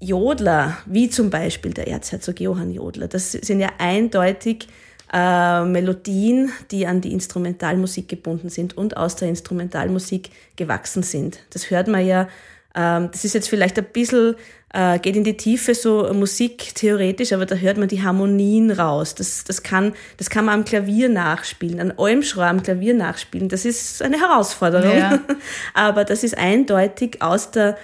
Jodler, 0.03 0.77
wie 0.85 1.09
zum 1.09 1.29
Beispiel 1.29 1.73
der 1.73 1.87
Erzherzog 1.87 2.39
Johann 2.39 2.71
Jodler, 2.71 3.07
das 3.07 3.31
sind 3.31 3.59
ja 3.59 3.69
eindeutig 3.77 4.67
äh, 5.13 5.63
Melodien, 5.63 6.51
die 6.71 6.87
an 6.87 6.99
die 6.99 7.13
Instrumentalmusik 7.13 8.09
gebunden 8.09 8.49
sind 8.49 8.75
und 8.75 8.97
aus 8.97 9.15
der 9.15 9.29
Instrumentalmusik 9.29 10.29
gewachsen 10.55 11.03
sind. 11.03 11.39
Das 11.51 11.69
hört 11.69 11.87
man 11.87 12.05
ja, 12.05 12.27
ähm, 12.75 13.09
das 13.11 13.23
ist 13.23 13.33
jetzt 13.33 13.47
vielleicht 13.47 13.77
ein 13.77 13.85
bisschen, 13.85 14.35
äh, 14.73 14.97
geht 14.99 15.15
in 15.15 15.23
die 15.23 15.37
Tiefe 15.37 15.75
so 15.75 16.11
musiktheoretisch, 16.11 17.31
aber 17.31 17.45
da 17.45 17.55
hört 17.55 17.77
man 17.77 17.87
die 17.87 18.01
Harmonien 18.01 18.71
raus. 18.71 19.13
Das, 19.13 19.43
das, 19.43 19.61
kann, 19.61 19.93
das 20.17 20.31
kann 20.31 20.45
man 20.45 20.55
am 20.55 20.65
Klavier 20.65 21.09
nachspielen, 21.09 21.79
an 21.79 21.93
Olmschrau 21.95 22.41
am 22.41 22.63
Klavier 22.63 22.95
nachspielen. 22.95 23.49
Das 23.49 23.65
ist 23.65 24.01
eine 24.01 24.19
Herausforderung. 24.19 24.97
Ja. 24.97 25.19
aber 25.75 26.03
das 26.05 26.23
ist 26.23 26.37
eindeutig 26.37 27.21
aus 27.21 27.51
der 27.51 27.77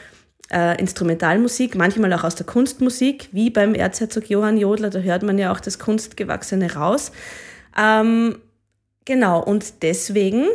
äh, 0.51 0.79
Instrumentalmusik, 0.79 1.75
manchmal 1.75 2.12
auch 2.13 2.24
aus 2.24 2.36
der 2.36 2.46
Kunstmusik, 2.46 3.29
wie 3.32 3.50
beim 3.50 3.75
Erzherzog 3.75 4.29
Johann 4.29 4.58
Jodler, 4.58 4.89
da 4.89 5.00
hört 5.00 5.24
man 5.24 5.38
ja 5.38 5.51
auch 5.51 5.60
das 5.60 5.79
Kunstgewachsene 5.79 6.74
raus. 6.75 7.12
Ähm, 7.77 8.39
genau, 9.06 9.44
und 9.44 9.84
deswegen 9.84 10.46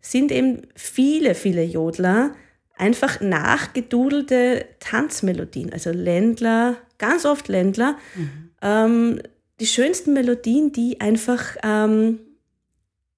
sind 0.00 0.32
eben 0.32 0.62
viele, 0.74 1.34
viele 1.34 1.62
Jodler 1.62 2.34
einfach 2.76 3.20
nachgedudelte 3.20 4.66
Tanzmelodien, 4.80 5.72
also 5.72 5.90
Ländler, 5.90 6.76
ganz 6.98 7.24
oft 7.24 7.48
Ländler, 7.48 7.96
mhm. 8.14 8.50
ähm, 8.60 9.22
die 9.60 9.66
schönsten 9.66 10.12
Melodien, 10.12 10.72
die 10.72 11.00
einfach 11.00 11.56
ähm, 11.62 12.18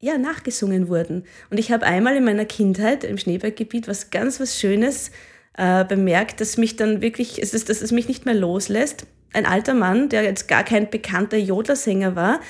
ja, 0.00 0.18
nachgesungen 0.18 0.88
wurden. 0.88 1.25
Und 1.50 1.59
ich 1.59 1.73
habe 1.73 1.87
einmal 1.87 2.16
in 2.16 2.25
meiner 2.25 2.44
Kindheit 2.44 3.04
im 3.04 3.16
Schneeberggebiet 3.16 3.88
was 3.88 4.11
ganz 4.11 4.38
was 4.38 4.61
Schönes 4.61 5.11
äh, 5.56 5.84
bemerkt, 5.84 6.40
dass 6.40 6.56
mich 6.56 6.76
dann 6.76 7.00
wirklich, 7.00 7.40
es 7.40 7.54
ist, 7.54 7.68
dass 7.68 7.80
es 7.80 7.92
mich 7.92 8.08
nicht 8.08 8.25
mehr 8.26 8.34
loslässt. 8.34 9.06
Ein 9.32 9.46
alter 9.46 9.75
Mann, 9.75 10.08
der 10.08 10.23
jetzt 10.23 10.49
gar 10.49 10.64
kein 10.64 10.90
bekannter 10.90 11.37
Jodlersänger 11.37 12.16
war, 12.16 12.40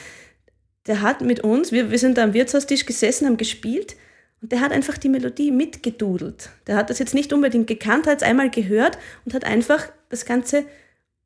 der 0.86 1.00
hat 1.00 1.20
mit 1.22 1.40
uns, 1.40 1.72
wir, 1.72 1.90
wir 1.90 1.98
sind 1.98 2.18
da 2.18 2.24
am 2.24 2.34
Wirtshaustisch 2.34 2.84
gesessen, 2.84 3.26
haben 3.26 3.36
gespielt 3.36 3.96
und 4.42 4.52
der 4.52 4.60
hat 4.60 4.72
einfach 4.72 4.98
die 4.98 5.08
Melodie 5.08 5.50
mitgedudelt. 5.50 6.50
Der 6.66 6.76
hat 6.76 6.90
das 6.90 6.98
jetzt 6.98 7.14
nicht 7.14 7.32
unbedingt 7.32 7.66
gekannt, 7.66 8.06
hat 8.06 8.18
es 8.18 8.22
einmal 8.22 8.50
gehört 8.50 8.98
und 9.24 9.34
hat 9.34 9.44
einfach 9.44 9.88
das 10.10 10.26
Ganze 10.26 10.64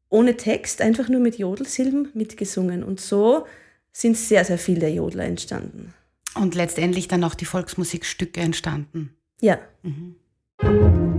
ohne 0.09 0.37
Text, 0.37 0.81
einfach 0.81 1.09
nur 1.09 1.21
mit 1.21 1.39
Jodelsilben 1.39 2.09
mitgesungen. 2.15 2.85
Und 2.85 3.01
so 3.01 3.47
sind 3.93 4.17
sehr, 4.17 4.45
sehr 4.45 4.59
viele 4.59 4.89
Jodler 4.89 5.25
entstanden. 5.25 5.93
Und 6.35 6.55
letztendlich 6.55 7.09
dann 7.09 7.25
auch 7.25 7.35
die 7.35 7.45
Volksmusikstücke 7.45 8.41
entstanden. 8.41 9.17
Ja. 9.41 9.59
Mhm 9.83 11.18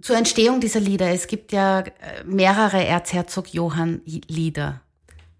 zur 0.00 0.16
Entstehung 0.16 0.60
dieser 0.60 0.80
Lieder. 0.80 1.10
Es 1.10 1.26
gibt 1.26 1.52
ja 1.52 1.80
äh, 1.80 2.24
mehrere 2.24 2.84
Erzherzog 2.84 3.52
Johann 3.52 4.00
Lieder. 4.04 4.80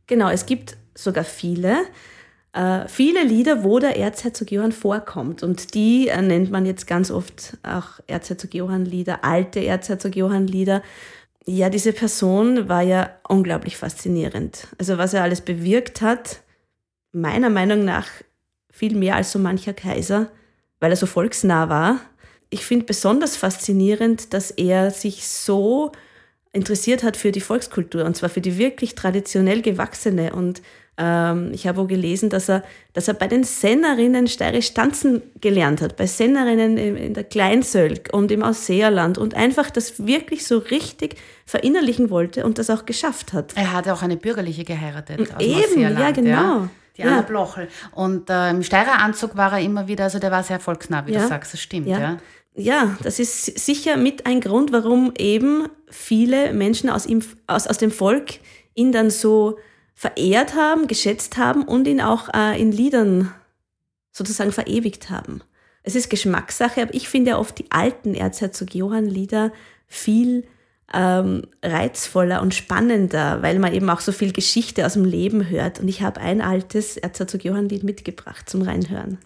Genau, 0.07 0.29
es 0.29 0.47
gibt 0.47 0.77
sogar 0.95 1.25
viele. 1.25 1.83
Äh, 2.53 2.89
viele 2.89 3.23
Lieder, 3.23 3.63
wo 3.63 3.79
der 3.79 3.97
Erzherzog 3.97 4.51
Johann 4.51 4.73
vorkommt. 4.73 5.43
Und 5.43 5.75
die 5.75 6.09
äh, 6.09 6.21
nennt 6.23 6.51
man 6.51 6.67
jetzt 6.67 6.87
ganz 6.87 7.11
oft 7.11 7.57
auch 7.63 8.01
Erzherzog 8.07 8.55
Johann 8.55 8.85
Lieder, 8.85 9.25
alte 9.25 9.65
Erzherzog 9.65 10.17
Johann 10.17 10.47
Lieder. 10.47 10.83
Ja, 11.47 11.71
diese 11.71 11.93
Person 11.93 12.69
war 12.69 12.83
ja 12.83 13.11
unglaublich 13.29 13.77
faszinierend. 13.77 14.69
Also 14.79 14.99
was 14.99 15.15
er 15.15 15.23
alles 15.23 15.41
bewirkt 15.41 16.03
hat, 16.03 16.43
meiner 17.13 17.49
Meinung 17.49 17.85
nach 17.85 18.09
viel 18.71 18.95
mehr 18.95 19.17
als 19.17 19.33
so 19.33 19.39
mancher 19.39 19.73
Kaiser, 19.73 20.31
weil 20.81 20.91
er 20.91 20.97
so 20.97 21.07
volksnah 21.07 21.69
war 21.69 22.01
ich 22.51 22.65
finde 22.65 22.87
besonders 22.87 23.37
faszinierend, 23.37 24.33
dass 24.33 24.51
er 24.51 24.91
sich 24.91 25.27
so 25.27 25.93
interessiert 26.53 27.03
hat 27.03 27.17
für 27.17 27.33
die 27.33 27.41
Volkskultur 27.41 28.05
und 28.05 28.17
zwar 28.17 28.29
für 28.29 28.41
die 28.41 28.59
wirklich 28.59 28.95
traditionell 28.95 29.61
gewachsene. 29.63 30.33
Und 30.33 30.63
ähm, 30.97 31.51
ich 31.53 31.67
habe 31.67 31.83
auch 31.83 31.87
gelesen, 31.87 32.31
dass 32.31 32.49
er, 32.49 32.65
dass 32.95 33.07
er 33.07 33.15
bei 33.15 33.29
den 33.29 33.45
Sennerinnen 33.45 34.27
steirisch 34.29 34.73
tanzen 34.73 35.23
gelernt 35.41 35.83
hat, 35.83 35.97
bei 35.97 36.07
Sennerinnen 36.07 36.77
in 36.77 37.15
der 37.15 37.25
Kleinsölk 37.25 38.09
und 38.13 38.33
im 38.33 38.43
Ausseerland 38.43 39.19
und 39.19 39.35
einfach 39.35 39.71
das 39.71 40.07
wirklich 40.07 40.47
so 40.47 40.59
richtig 40.59 41.17
verinnerlichen 41.45 42.11
wollte 42.11 42.45
und 42.47 42.59
das 42.59 42.71
auch 42.71 42.87
geschafft 42.87 43.33
hat. 43.33 43.53
Er 43.57 43.73
hatte 43.73 43.93
auch 43.93 44.03
eine 44.03 44.17
bürgerliche 44.17 44.65
geheiratet. 44.65 45.35
Aus 45.35 45.43
Eben, 45.43 45.81
ja 45.81 46.11
genau. 46.11 46.31
Ja. 46.31 46.71
Die 46.97 47.05
Anna 47.05 47.17
ja. 47.17 47.23
Blochel. 47.23 47.69
Und 47.93 48.29
äh, 48.29 48.51
im 48.51 48.65
Steirer 48.65 48.99
Anzug 49.01 49.37
war 49.37 49.53
er 49.53 49.61
immer 49.61 49.87
wieder, 49.87 50.05
also 50.05 50.19
der 50.19 50.33
war 50.33 50.43
sehr 50.43 50.59
volksnah, 50.59 51.07
wie 51.07 51.13
ja. 51.13 51.21
du 51.21 51.29
sagst, 51.29 51.53
das 51.53 51.61
stimmt, 51.61 51.87
ja. 51.87 52.01
ja 52.01 52.19
ja, 52.59 52.99
das 53.03 53.21
ist 53.21 53.59
sicher 53.59 53.97
mit 53.97 54.27
ein 54.27 54.41
Grund, 54.41 54.73
warum 54.73 55.13
eben 55.17 55.69
viele 55.89 56.53
Menschen 56.53 56.91
aus, 56.91 57.07
ihm, 57.07 57.23
aus, 57.47 57.67
aus 57.67 57.79
dem 57.79 57.93
Volk 57.93 58.41
ihn 58.75 58.91
dann 58.91 59.11
so 59.11 59.59
verehrt 59.95 60.55
haben, 60.55 60.89
geschätzt 60.89 61.37
haben 61.37 61.63
und 61.63 61.87
ihn 61.87 62.01
auch 62.01 62.29
äh, 62.35 62.61
in 62.61 62.73
Liedern 62.73 63.33
sozusagen 64.11 64.53
verewigt 64.53 65.09
haben. 65.09 65.41
Es 65.85 65.95
ist 65.95 66.11
Geschmackssache, 66.11 66.83
aber 66.83 66.95
ich 66.95 67.09
finde 67.09 67.39
oft 67.39 67.59
die 67.59 67.71
alten 67.71 68.15
Erzherzog 68.15 68.75
Johann 68.75 69.07
Lieder 69.07 69.53
viel 69.87 70.45
ähm, 70.95 71.43
reizvoller 71.63 72.41
und 72.41 72.55
spannender, 72.55 73.43
weil 73.43 73.59
man 73.59 73.75
eben 73.75 73.91
auch 73.91 74.01
so 74.01 74.13
viel 74.13 74.33
Geschichte 74.33 74.87
aus 74.87 74.95
dem 74.95 75.05
Leben 75.05 75.49
hört. 75.49 75.81
Und 75.81 75.89
ich 75.89 76.03
habe 76.03 76.21
ein 76.21 76.41
altes 76.41 76.97
Erzherzog 76.97 77.45
Johann 77.45 77.69
Lied 77.69 77.85
mitgebracht 77.85 78.49
zum 78.49 78.63
Reinhören. 78.63 79.19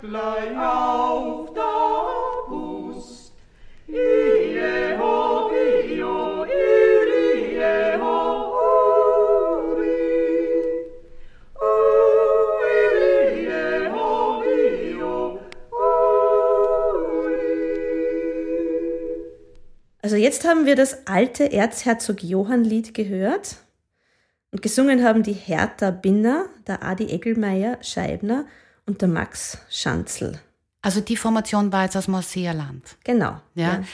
Proxio 0.00 0.38
jetzt 20.28 20.46
haben 20.46 20.66
wir 20.66 20.76
das 20.76 21.06
alte 21.06 21.50
Erzherzog 21.50 22.22
Johann-Lied 22.22 22.92
gehört 22.92 23.56
und 24.50 24.60
gesungen 24.60 25.02
haben 25.02 25.22
die 25.22 25.32
Hertha 25.32 25.90
Binner, 25.90 26.46
der 26.66 26.82
Adi 26.82 27.06
Eggelmeier 27.06 27.78
Scheibner 27.80 28.44
und 28.88 29.02
der 29.02 29.08
Max 29.08 29.58
Schanzl. 29.70 30.40
Also 30.82 31.00
die 31.00 31.16
Formation 31.16 31.72
war 31.72 31.84
jetzt 31.84 31.96
aus 31.96 32.08
Marseilland. 32.08 32.96
Genau. 33.04 33.40
Ja. 33.54 33.74
ja. 33.74 33.84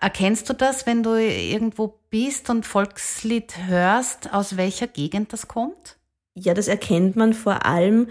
Erkennst 0.00 0.48
du 0.48 0.54
das, 0.54 0.86
wenn 0.86 1.02
du 1.02 1.14
irgendwo 1.14 1.98
bist 2.10 2.50
und 2.50 2.66
Volkslied 2.66 3.54
hörst, 3.66 4.32
aus 4.32 4.56
welcher 4.56 4.86
Gegend 4.86 5.32
das 5.32 5.48
kommt? 5.48 5.96
Ja, 6.34 6.54
das 6.54 6.68
erkennt 6.68 7.16
man 7.16 7.32
vor 7.34 7.64
allem 7.64 8.08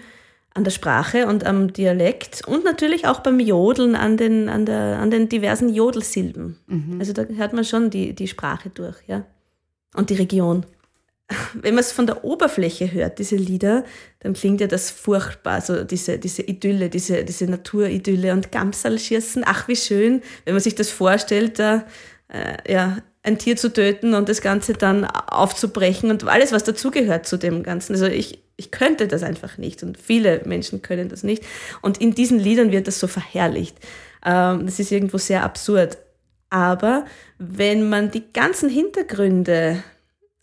an 0.53 0.63
der 0.63 0.71
Sprache 0.71 1.27
und 1.27 1.45
am 1.45 1.71
Dialekt 1.71 2.45
und 2.47 2.65
natürlich 2.65 3.07
auch 3.07 3.19
beim 3.19 3.39
Jodeln 3.39 3.95
an 3.95 4.17
den, 4.17 4.49
an 4.49 4.65
der, 4.65 4.99
an 4.99 5.11
den 5.11 5.29
diversen 5.29 5.69
Jodelsilben. 5.69 6.57
Mhm. 6.65 6.99
Also 6.99 7.13
da 7.13 7.23
hört 7.23 7.53
man 7.53 7.63
schon 7.63 7.89
die, 7.89 8.13
die 8.13 8.27
Sprache 8.27 8.69
durch, 8.69 8.97
ja. 9.07 9.23
Und 9.95 10.09
die 10.09 10.15
Region. 10.15 10.65
Wenn 11.53 11.75
man 11.75 11.83
es 11.83 11.91
von 11.91 12.07
der 12.07 12.23
Oberfläche 12.23 12.91
hört, 12.91 13.19
diese 13.19 13.35
Lieder, 13.35 13.83
dann 14.19 14.33
klingt 14.33 14.61
ja 14.61 14.67
das 14.67 14.89
furchtbar, 14.89 15.61
so 15.61 15.83
diese, 15.83 16.17
diese 16.19 16.41
Idylle, 16.41 16.89
diese, 16.89 17.23
diese 17.23 17.45
Naturidylle 17.45 18.33
und 18.33 18.51
Gamsal 18.51 18.97
schießen, 18.97 19.43
ach 19.45 19.67
wie 19.67 19.75
schön, 19.75 20.21
wenn 20.45 20.53
man 20.53 20.61
sich 20.61 20.75
das 20.75 20.89
vorstellt, 20.89 21.59
da, 21.59 21.85
äh, 22.29 22.71
ja, 22.71 22.97
ein 23.23 23.37
Tier 23.37 23.57
zu 23.57 23.73
töten 23.73 24.13
und 24.13 24.29
das 24.29 24.41
Ganze 24.41 24.73
dann 24.73 25.03
aufzubrechen 25.03 26.11
und 26.11 26.25
alles, 26.25 26.53
was 26.53 26.63
dazugehört 26.63 27.27
zu 27.27 27.37
dem 27.37 27.61
Ganzen. 27.61 27.93
Also 27.93 28.05
ich, 28.05 28.41
ich 28.55 28.71
könnte 28.71 29.07
das 29.07 29.21
einfach 29.21 29.57
nicht 29.57 29.83
und 29.83 29.97
viele 29.97 30.41
Menschen 30.45 30.81
können 30.81 31.09
das 31.09 31.23
nicht. 31.23 31.43
Und 31.81 31.99
in 31.99 32.15
diesen 32.15 32.39
Liedern 32.39 32.71
wird 32.71 32.87
das 32.87 32.99
so 32.99 33.07
verherrlicht. 33.07 33.77
Ähm, 34.25 34.65
das 34.65 34.79
ist 34.79 34.93
irgendwo 34.93 35.17
sehr 35.17 35.43
absurd. 35.43 35.97
Aber 36.49 37.05
wenn 37.37 37.89
man 37.89 38.11
die 38.11 38.23
ganzen 38.31 38.69
Hintergründe 38.69 39.83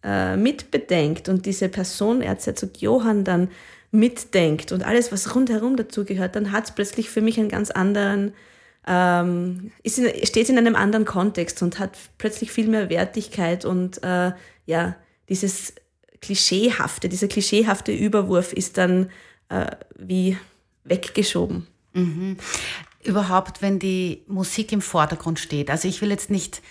äh, 0.04 0.36
mitbedenkt 0.36 1.28
und 1.28 1.46
diese 1.46 1.68
Person, 1.68 2.20
Erzherzog 2.20 2.80
Johann, 2.80 3.24
dann 3.24 3.48
mitdenkt 3.90 4.72
und 4.72 4.84
alles, 4.84 5.12
was 5.12 5.34
rundherum 5.34 5.76
dazugehört, 5.76 6.36
dann 6.36 6.52
hat 6.52 6.64
es 6.64 6.72
plötzlich 6.72 7.08
für 7.08 7.20
mich 7.20 7.38
einen 7.38 7.48
ganz 7.48 7.70
anderen, 7.70 8.34
ähm, 8.86 9.70
ist 9.82 9.98
in, 9.98 10.26
steht 10.26 10.48
in 10.48 10.58
einem 10.58 10.76
anderen 10.76 11.04
Kontext 11.04 11.62
und 11.62 11.78
hat 11.78 11.96
plötzlich 12.18 12.50
viel 12.50 12.66
mehr 12.66 12.90
Wertigkeit 12.90 13.64
und 13.64 14.02
äh, 14.02 14.32
ja, 14.66 14.96
dieses 15.28 15.74
klischeehafte, 16.20 17.08
dieser 17.08 17.28
klischeehafte 17.28 17.92
Überwurf 17.92 18.52
ist 18.52 18.78
dann 18.78 19.10
äh, 19.48 19.66
wie 19.96 20.36
weggeschoben. 20.84 21.66
Mhm. 21.92 22.36
Überhaupt, 23.04 23.62
wenn 23.62 23.78
die 23.78 24.22
Musik 24.26 24.72
im 24.72 24.80
Vordergrund 24.80 25.38
steht. 25.38 25.70
Also 25.70 25.88
ich 25.88 26.00
will 26.02 26.10
jetzt 26.10 26.30
nicht 26.30 26.62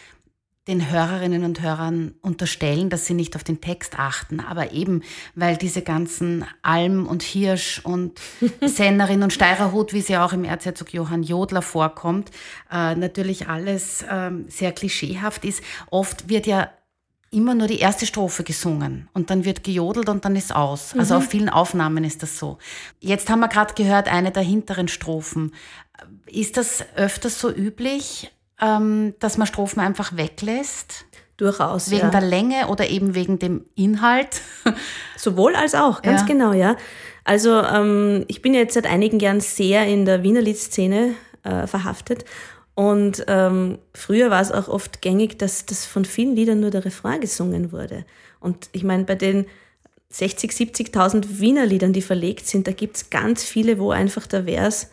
den 0.68 0.90
Hörerinnen 0.90 1.44
und 1.44 1.62
Hörern 1.62 2.16
unterstellen, 2.22 2.90
dass 2.90 3.06
sie 3.06 3.14
nicht 3.14 3.36
auf 3.36 3.44
den 3.44 3.60
Text 3.60 4.00
achten, 4.00 4.40
aber 4.40 4.72
eben, 4.72 5.04
weil 5.36 5.58
diese 5.58 5.82
ganzen 5.82 6.46
Alm 6.62 7.06
und 7.06 7.22
Hirsch 7.22 7.82
und 7.84 8.20
Sennerin 8.62 9.24
und 9.24 9.34
Steirerhut, 9.34 9.92
wie 9.92 10.02
sie 10.02 10.18
auch 10.18 10.32
im 10.32 10.46
Erzherzog 10.46 10.94
Johann 10.94 11.24
Jodler 11.24 11.62
vorkommt, 11.62 12.32
äh, 12.72 12.96
natürlich 12.96 13.50
alles 13.50 14.04
äh, 14.04 14.32
sehr 14.48 14.72
klischeehaft 14.72 15.44
ist. 15.44 15.62
Oft 15.92 16.30
wird 16.30 16.48
ja 16.48 16.70
immer 17.34 17.56
nur 17.56 17.68
die 17.68 17.80
erste 17.80 18.06
Strophe 18.06 18.44
gesungen 18.44 19.10
und 19.14 19.30
dann 19.30 19.44
wird 19.44 19.64
gejodelt 19.64 20.08
und 20.08 20.24
dann 20.24 20.36
ist 20.36 20.56
aus. 20.56 20.96
Also 20.98 21.16
mhm. 21.16 21.22
auf 21.22 21.30
vielen 21.30 21.50
Aufnahmen 21.50 22.04
ist 22.04 22.24
das 22.24 22.38
so. 22.38 22.58
Jetzt 23.00 23.30
haben 23.30 23.40
wir 23.40 23.50
gerade 23.50 23.74
gehört, 23.74 24.08
eine 24.08 24.32
der 24.32 24.44
hinteren 24.44 24.88
Strophen. 24.88 25.54
Ist 26.28 26.58
das 26.58 26.86
öfters 26.96 27.40
so 27.40 27.52
üblich, 27.52 28.32
ähm, 28.64 29.14
dass 29.20 29.38
man 29.38 29.48
Strophen 29.48 29.80
einfach 29.80 30.16
weglässt? 30.16 31.06
Durchaus. 31.38 31.90
Wegen 31.90 32.04
ja. 32.04 32.10
der 32.10 32.22
Länge 32.22 32.68
oder 32.68 32.90
eben 32.90 33.16
wegen 33.16 33.40
dem 33.40 33.66
Inhalt? 33.76 34.42
Sowohl 35.18 35.56
als 35.56 35.74
auch, 35.74 36.02
ganz 36.02 36.22
ja. 36.22 36.28
genau, 36.28 36.54
ja. 36.54 36.78
Also 37.24 37.62
ähm, 37.62 38.26
ich 38.28 38.42
bin 38.42 38.54
jetzt 38.54 38.76
seit 38.76 38.86
einigen 38.86 39.20
Jahren 39.20 39.42
sehr 39.42 39.88
in 39.88 40.06
der 40.06 40.24
Wiener 40.24 40.42
Liedszene 40.42 41.16
äh, 41.44 41.68
verhaftet 41.68 42.26
und 42.76 43.24
ähm, 43.28 43.78
früher 43.94 44.30
war 44.32 44.42
es 44.42 44.52
auch 44.52 44.68
oft 44.68 45.02
gängig, 45.02 45.38
dass 45.38 45.66
das 45.66 45.86
von 45.86 46.06
vielen 46.06 46.36
Liedern 46.36 46.60
nur 46.60 46.72
der 46.72 46.86
Refrain 46.86 47.22
gesungen 47.22 47.72
wurde. 47.72 48.06
Und 48.40 48.70
ich 48.72 48.84
meine, 48.84 49.04
bei 49.04 49.16
den 49.16 49.46
60, 50.10 50.52
70.000 50.52 51.40
Wiener 51.40 51.66
Liedern, 51.66 51.94
die 51.94 52.02
verlegt 52.02 52.48
sind, 52.48 52.68
da 52.68 52.72
gibt 52.72 52.98
es 52.98 53.10
ganz 53.10 53.44
viele, 53.44 53.80
wo 53.80 53.92
einfach 53.92 54.28
der 54.28 54.46
Vers 54.46 54.90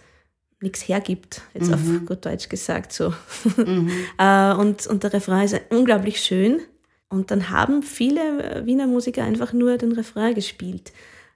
nichts 0.61 0.87
hergibt, 0.89 1.43
jetzt 1.55 1.69
mhm. 1.69 1.75
auf 1.75 2.07
gut 2.07 2.25
Deutsch 2.25 2.49
gesagt 2.49 2.93
so. 2.93 3.15
Mhm. 3.57 3.91
äh, 4.19 4.55
und, 4.55 4.87
und 4.87 5.03
der 5.03 5.13
Refrain 5.13 5.45
ist 5.45 5.61
unglaublich 5.71 6.21
schön. 6.21 6.61
Und 7.09 7.31
dann 7.31 7.51
haben 7.51 7.83
viele 7.83 8.63
Wiener 8.65 8.87
Musiker 8.87 9.25
einfach 9.25 9.53
nur 9.53 9.79
den 9.79 9.93
Refrain 9.93 10.35
gespielt. 10.35 10.93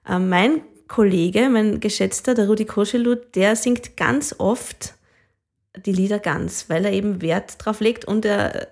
Äh, 0.07 0.19
mein 0.19 0.61
Kollege, 0.87 1.49
mein 1.49 1.79
geschätzter, 1.79 2.33
der 2.33 2.47
Rudi 2.47 2.65
Koschelut, 2.65 3.35
der 3.35 3.55
singt 3.55 3.97
ganz 3.97 4.35
oft 4.37 4.93
die 5.75 5.91
Lieder 5.91 6.19
ganz, 6.19 6.69
weil 6.69 6.85
er 6.85 6.93
eben 6.93 7.21
Wert 7.21 7.55
drauf 7.57 7.81
legt 7.81 8.05
und 8.05 8.23
er 8.23 8.67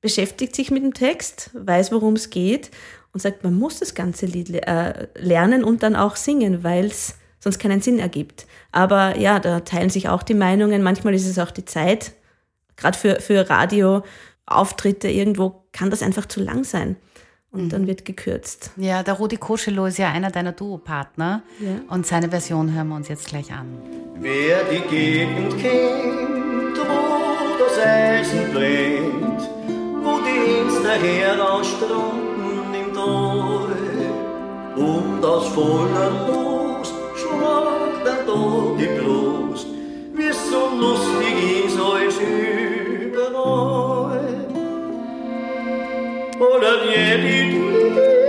beschäftigt 0.00 0.56
sich 0.56 0.70
mit 0.70 0.82
dem 0.82 0.94
Text, 0.94 1.50
weiß, 1.52 1.92
worum 1.92 2.14
es 2.14 2.30
geht 2.30 2.70
und 3.12 3.20
sagt, 3.20 3.44
man 3.44 3.54
muss 3.54 3.78
das 3.78 3.94
ganze 3.94 4.26
Lied 4.26 4.50
äh, 4.50 5.08
lernen 5.14 5.62
und 5.62 5.82
dann 5.82 5.94
auch 5.94 6.16
singen, 6.16 6.64
weil 6.64 6.86
es 6.86 7.16
sonst 7.42 7.58
keinen 7.58 7.80
Sinn 7.80 7.98
ergibt. 7.98 8.46
Aber 8.70 9.18
ja, 9.18 9.40
da 9.40 9.60
teilen 9.60 9.90
sich 9.90 10.08
auch 10.08 10.22
die 10.22 10.34
Meinungen. 10.34 10.82
Manchmal 10.82 11.14
ist 11.14 11.26
es 11.26 11.38
auch 11.38 11.50
die 11.50 11.64
Zeit. 11.64 12.12
Gerade 12.76 12.96
für, 12.96 13.20
für 13.20 13.50
Radioauftritte 13.50 15.08
irgendwo 15.08 15.64
kann 15.72 15.90
das 15.90 16.02
einfach 16.02 16.26
zu 16.26 16.40
lang 16.40 16.64
sein. 16.64 16.96
Und 17.50 17.64
mhm. 17.64 17.68
dann 17.68 17.86
wird 17.86 18.04
gekürzt. 18.04 18.70
Ja, 18.76 19.02
der 19.02 19.14
Rudi 19.14 19.36
Koschelo 19.36 19.86
ist 19.86 19.98
ja 19.98 20.10
einer 20.10 20.30
deiner 20.30 20.52
Duopartner. 20.52 21.42
Ja. 21.58 21.80
Und 21.88 22.06
seine 22.06 22.30
Version 22.30 22.72
hören 22.72 22.88
wir 22.88 22.96
uns 22.96 23.08
jetzt 23.08 23.26
gleich 23.26 23.52
an. 23.52 23.66
Wer 24.20 24.64
die 24.64 24.80
Gegend 24.88 25.58
kennt, 25.58 26.78
wo 26.78 27.58
das 27.58 27.78
Eisen 27.84 28.52
brennt, 28.52 29.42
wo 30.02 30.20
die 30.20 30.60
Inster 30.60 30.94
herausstranden 30.94 32.72
im 32.72 32.94
Tal, 32.94 33.72
und 34.76 35.24
aus 35.24 35.48
voller 35.48 36.26
Lust 36.28 36.61
schlagt 37.32 38.06
dann 38.06 38.26
da 38.26 38.40
die 38.78 38.90
Brust, 38.98 39.66
wie 40.14 40.32
so 40.32 40.62
lustig 40.80 41.36
ist 41.64 41.78
als 41.80 42.16
überall. 43.16 43.82
Oder 46.38 46.72
wie 46.84 47.12
die 47.22 47.42
Es 48.06 48.21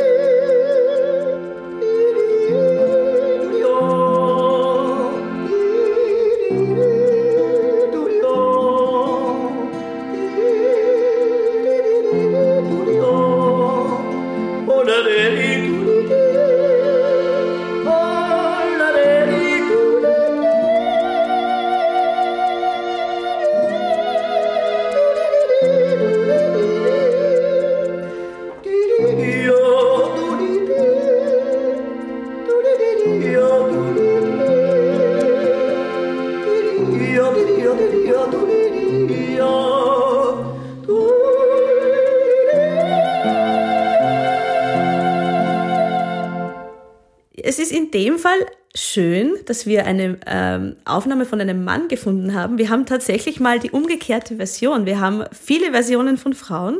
dem 47.93 48.17
Fall 48.17 48.37
schön, 48.75 49.33
dass 49.45 49.65
wir 49.65 49.85
eine 49.85 50.17
ähm, 50.25 50.75
Aufnahme 50.85 51.25
von 51.25 51.39
einem 51.39 51.63
Mann 51.63 51.87
gefunden 51.87 52.33
haben. 52.33 52.57
Wir 52.57 52.69
haben 52.69 52.85
tatsächlich 52.85 53.39
mal 53.39 53.59
die 53.59 53.71
umgekehrte 53.71 54.37
Version. 54.37 54.85
Wir 54.85 54.99
haben 54.99 55.23
viele 55.31 55.71
Versionen 55.71 56.17
von 56.17 56.33
Frauen 56.33 56.79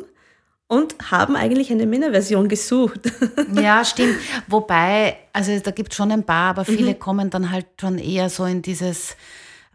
und 0.67 0.95
haben 1.11 1.35
eigentlich 1.35 1.71
eine 1.71 1.85
Männerversion 1.85 2.49
gesucht. 2.49 2.99
Ja, 3.53 3.85
stimmt. 3.85 4.15
Wobei, 4.47 5.17
also 5.31 5.57
da 5.59 5.71
gibt 5.71 5.91
es 5.91 5.97
schon 5.97 6.11
ein 6.11 6.23
paar, 6.23 6.49
aber 6.49 6.65
viele 6.65 6.93
mhm. 6.93 6.99
kommen 6.99 7.29
dann 7.29 7.51
halt 7.51 7.67
schon 7.79 7.99
eher 7.99 8.29
so 8.29 8.45
in 8.45 8.61
dieses 8.61 9.15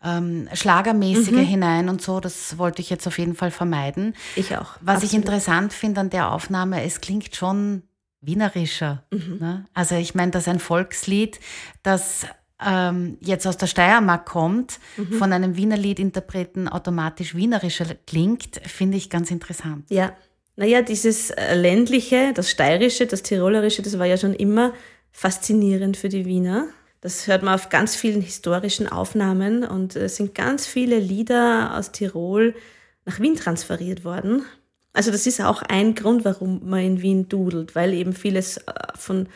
ähm, 0.03 0.48
Schlagermäßige 0.53 1.33
mhm. 1.33 1.38
hinein 1.38 1.88
und 1.88 2.03
so. 2.03 2.18
Das 2.20 2.59
wollte 2.59 2.83
ich 2.83 2.90
jetzt 2.90 3.07
auf 3.07 3.18
jeden 3.18 3.35
Fall 3.35 3.51
vermeiden. 3.51 4.14
Ich 4.37 4.57
auch. 4.57 4.77
Was 4.81 4.96
absolut. 4.96 5.05
ich 5.05 5.14
interessant 5.14 5.72
finde 5.72 6.01
an 6.01 6.11
der 6.11 6.33
Aufnahme, 6.33 6.83
es 6.83 7.01
klingt 7.01 7.35
schon 7.35 7.83
wienerischer. 8.20 9.04
Mhm. 9.11 9.38
Ne? 9.40 9.64
Also 9.74 9.94
ich 9.96 10.14
meine, 10.14 10.31
dass 10.31 10.48
ein 10.48 10.59
Volkslied, 10.59 11.40
das 11.83 12.26
ähm, 12.64 13.18
jetzt 13.20 13.46
aus 13.46 13.57
der 13.57 13.66
Steiermark 13.66 14.26
kommt, 14.26 14.81
mhm. 14.96 15.12
von 15.12 15.33
einem 15.33 15.57
Wiener 15.57 15.76
Liedinterpreten 15.76 16.68
automatisch 16.68 17.35
wienerischer 17.35 17.87
klingt, 18.07 18.61
finde 18.66 18.96
ich 18.96 19.11
ganz 19.11 19.31
interessant. 19.31 19.85
Ja, 19.90 20.12
naja, 20.57 20.83
dieses 20.83 21.31
äh, 21.31 21.54
ländliche, 21.54 22.33
das 22.35 22.50
steirische, 22.50 23.07
das 23.07 23.22
tirolerische, 23.22 23.83
das 23.83 23.98
war 23.98 24.07
ja 24.07 24.16
schon 24.16 24.35
immer 24.35 24.72
faszinierend 25.12 25.96
für 25.96 26.09
die 26.09 26.26
Wiener. 26.26 26.66
Das 27.00 27.28
hört 27.28 27.44
man 27.44 27.54
auf 27.54 27.68
ganz 27.68 27.94
vielen 27.94 28.20
historischen 28.20 28.88
Aufnahmen 28.88 29.62
und 29.62 29.94
es 29.94 30.16
sind 30.16 30.35
ganz 30.35 30.66
viele 30.66 30.98
Lieder 30.98 31.76
aus 31.76 31.92
Tirol 31.92 32.57
nach 33.04 33.20
Wien 33.20 33.37
transferiert 33.37 34.04
worden. 34.04 34.42
Also 34.98 35.12
das 35.12 35.28
ist 35.28 35.40
auch 35.40 35.62
ein 35.62 35.94
Grund, 35.94 36.24
warum 36.24 36.61
man 36.68 36.80
in 36.80 37.02
Wien 37.02 37.28
dudelt, 37.28 37.76
weil 37.76 37.94
eben 37.94 38.12
vieles 38.12 38.56
äh, 38.56 38.62
von 38.96 39.28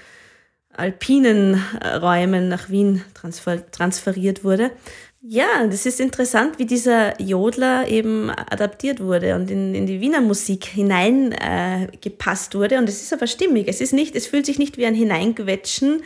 alpinen 0.72 1.62
äh, 1.80 1.94
Räumen 1.94 2.48
nach 2.48 2.68
Wien 2.68 3.04
transfer 3.14 3.70
transferiert 3.70 4.42
wurde. 4.42 4.72
Ja, 5.20 5.64
das 5.68 5.86
ist 5.86 6.00
interessant, 6.00 6.58
wie 6.58 6.66
dieser 6.66 7.22
Jodler 7.22 7.86
eben 7.86 8.28
adaptiert 8.28 8.98
wurde 8.98 9.36
und 9.36 9.52
in, 9.52 9.72
in 9.76 9.86
die 9.86 10.00
Wiener 10.00 10.20
Musik 10.20 10.64
hineingepasst 10.64 12.56
äh, 12.56 12.58
wurde. 12.58 12.78
Und 12.78 12.88
es 12.88 13.00
ist 13.00 13.12
aber 13.12 13.28
stimmig. 13.28 13.68
Es 13.68 13.80
ist 13.80 13.92
nicht, 13.92 14.16
es 14.16 14.26
fühlt 14.26 14.46
sich 14.46 14.58
nicht 14.58 14.78
wie 14.78 14.86
ein 14.86 14.96
Hineinquetschen 14.96 16.02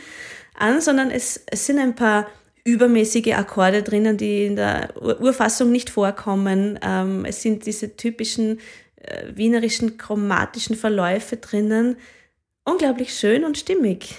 an, 0.53 0.81
sondern 0.81 1.09
es, 1.09 1.41
es 1.47 1.65
sind 1.65 1.79
ein 1.79 1.95
paar 1.95 2.27
übermäßige 2.63 3.33
Akkorde 3.33 3.81
drinnen, 3.81 4.17
die 4.17 4.45
in 4.45 4.55
der 4.55 4.89
Ur 5.01 5.19
Urfassung 5.19 5.71
nicht 5.71 5.89
vorkommen. 5.89 6.77
Ähm, 6.83 7.25
es 7.25 7.41
sind 7.41 7.65
diese 7.65 7.97
typischen 7.97 8.59
äh, 9.07 9.35
wienerischen 9.35 9.97
chromatischen 9.97 10.75
Verläufe 10.75 11.37
drinnen. 11.37 11.97
Unglaublich 12.63 13.17
schön 13.17 13.45
und 13.45 13.57
stimmig. 13.57 14.15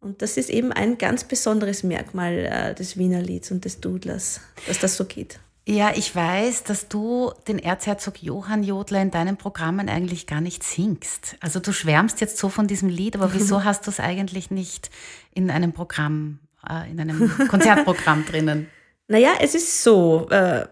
Und 0.00 0.20
das 0.20 0.36
ist 0.36 0.50
eben 0.50 0.72
ein 0.72 0.98
ganz 0.98 1.24
besonderes 1.24 1.82
Merkmal 1.82 2.32
äh, 2.32 2.74
des 2.74 2.98
Wiener 2.98 3.22
Lieds 3.22 3.50
und 3.50 3.64
des 3.64 3.80
Dudlers, 3.80 4.40
dass 4.66 4.78
das 4.78 4.96
so 4.96 5.06
geht. 5.06 5.40
Ja, 5.66 5.92
ich 5.94 6.14
weiß, 6.14 6.64
dass 6.64 6.88
du 6.88 7.32
den 7.48 7.58
Erzherzog 7.58 8.22
Johann 8.22 8.62
Jodler 8.62 9.00
in 9.00 9.10
deinen 9.10 9.38
Programmen 9.38 9.88
eigentlich 9.88 10.26
gar 10.26 10.42
nicht 10.42 10.62
singst. 10.62 11.36
Also 11.40 11.58
du 11.58 11.72
schwärmst 11.72 12.20
jetzt 12.20 12.36
so 12.36 12.50
von 12.50 12.66
diesem 12.66 12.90
Lied, 12.90 13.16
aber 13.16 13.32
wieso 13.32 13.64
hast 13.64 13.86
du 13.86 13.90
es 13.90 13.98
eigentlich 13.98 14.50
nicht 14.50 14.90
in 15.32 15.50
einem 15.50 15.72
Programm, 15.72 16.40
äh, 16.68 16.90
in 16.90 17.00
einem 17.00 17.30
Konzertprogramm 17.48 18.26
drinnen? 18.26 18.68
Naja, 19.08 19.30
es 19.40 19.54
ist 19.54 19.82
so, 19.82 20.28
äh, 20.28 20.66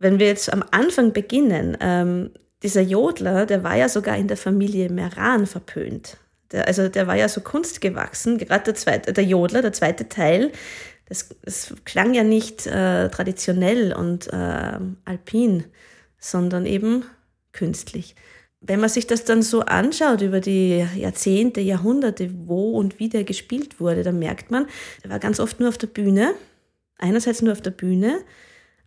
wenn 0.00 0.18
wir 0.18 0.26
jetzt 0.26 0.52
am 0.52 0.64
Anfang 0.72 1.12
beginnen, 1.12 1.76
ähm, 1.80 2.30
dieser 2.62 2.80
Jodler, 2.80 3.46
der 3.46 3.62
war 3.62 3.76
ja 3.76 3.88
sogar 3.88 4.16
in 4.16 4.28
der 4.28 4.36
Familie 4.36 4.90
Meran 4.90 5.46
verpönt. 5.46 6.16
Der, 6.52 6.66
also 6.66 6.88
der 6.88 7.06
war 7.06 7.16
ja 7.16 7.28
so 7.28 7.42
kunstgewachsen, 7.42 8.38
gerade 8.38 8.64
der, 8.64 8.74
zweite, 8.74 9.12
der 9.12 9.24
Jodler, 9.24 9.62
der 9.62 9.72
zweite 9.72 10.08
Teil, 10.08 10.50
das, 11.06 11.28
das 11.42 11.74
klang 11.84 12.14
ja 12.14 12.24
nicht 12.24 12.66
äh, 12.66 13.08
traditionell 13.10 13.92
und 13.92 14.32
äh, 14.32 14.78
alpin, 15.04 15.64
sondern 16.18 16.66
eben 16.66 17.04
künstlich. 17.52 18.14
Wenn 18.62 18.80
man 18.80 18.88
sich 18.90 19.06
das 19.06 19.24
dann 19.24 19.42
so 19.42 19.60
anschaut 19.60 20.22
über 20.22 20.40
die 20.40 20.86
Jahrzehnte, 20.96 21.60
Jahrhunderte, 21.60 22.30
wo 22.46 22.72
und 22.72 22.98
wie 22.98 23.08
der 23.08 23.24
gespielt 23.24 23.80
wurde, 23.80 24.02
dann 24.02 24.18
merkt 24.18 24.50
man, 24.50 24.66
er 25.02 25.10
war 25.10 25.18
ganz 25.18 25.40
oft 25.40 25.60
nur 25.60 25.68
auf 25.70 25.78
der 25.78 25.86
Bühne, 25.86 26.34
einerseits 26.98 27.42
nur 27.42 27.52
auf 27.52 27.62
der 27.62 27.70
Bühne, 27.70 28.20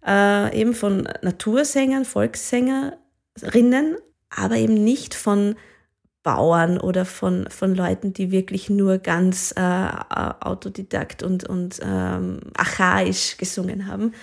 äh, 0.06 0.60
eben 0.60 0.74
von 0.74 1.08
Natursängern, 1.22 2.06
Volkssängerinnen, 2.06 3.98
aber 4.30 4.56
eben 4.56 4.84
nicht 4.84 5.14
von 5.14 5.56
Bauern 6.24 6.80
oder 6.80 7.06
von, 7.06 7.50
von 7.50 7.76
Leuten, 7.76 8.14
die 8.14 8.32
wirklich 8.32 8.70
nur 8.70 8.98
ganz 8.98 9.54
äh, 9.58 9.60
autodidakt 9.60 11.22
und, 11.22 11.48
und 11.48 11.80
ähm, 11.84 12.40
archaisch 12.56 13.38
gesungen 13.38 13.88
haben. 13.88 14.14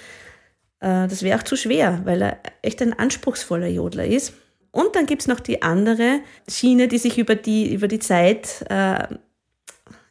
Äh, 0.81 1.09
das 1.09 1.23
wäre 1.23 1.38
auch 1.38 1.45
zu 1.45 1.57
schwer, 1.57 2.01
weil 2.05 2.23
er 2.23 2.38
echt 2.62 2.81
ein 2.83 2.99
anspruchsvoller 2.99 3.69
Jodler 3.69 4.07
ist. 4.07 4.33
Und 4.73 4.97
dann 4.97 5.07
gibt 5.07 5.23
es 5.23 5.29
noch 5.29 5.40
die 5.40 5.62
andere 5.62 6.21
Schiene, 6.49 6.88
die 6.88 6.99
sich 6.99 7.19
über 7.19 7.35
die, 7.35 7.73
über 7.73 7.88
die 7.88 7.99
Zeit 7.99 8.64
äh, 8.71 9.09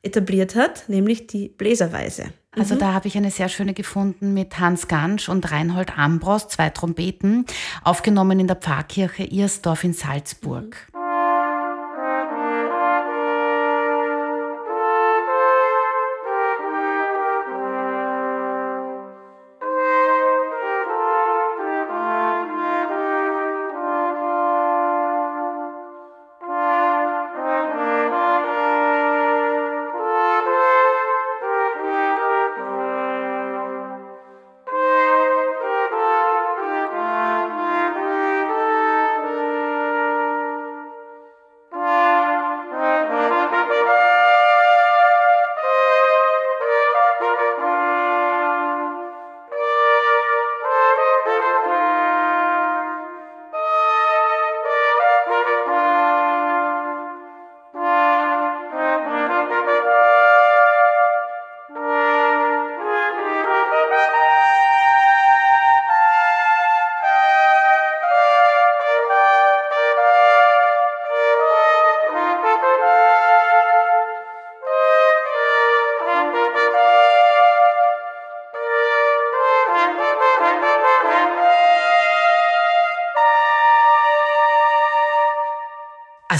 etabliert 0.01 0.55
hat, 0.55 0.87
nämlich 0.87 1.27
die 1.27 1.49
Bläserweise. 1.49 2.33
Also 2.51 2.75
mhm. 2.75 2.79
da 2.79 2.93
habe 2.93 3.07
ich 3.07 3.15
eine 3.15 3.31
sehr 3.31 3.49
schöne 3.49 3.73
gefunden 3.73 4.33
mit 4.33 4.59
Hans 4.59 4.87
Gansch 4.87 5.29
und 5.29 5.51
Reinhold 5.51 5.97
Ambros, 5.97 6.47
zwei 6.47 6.69
Trompeten, 6.69 7.45
aufgenommen 7.83 8.39
in 8.39 8.47
der 8.47 8.55
Pfarrkirche 8.55 9.23
Irsdorf 9.23 9.83
in 9.83 9.93
Salzburg. 9.93 10.87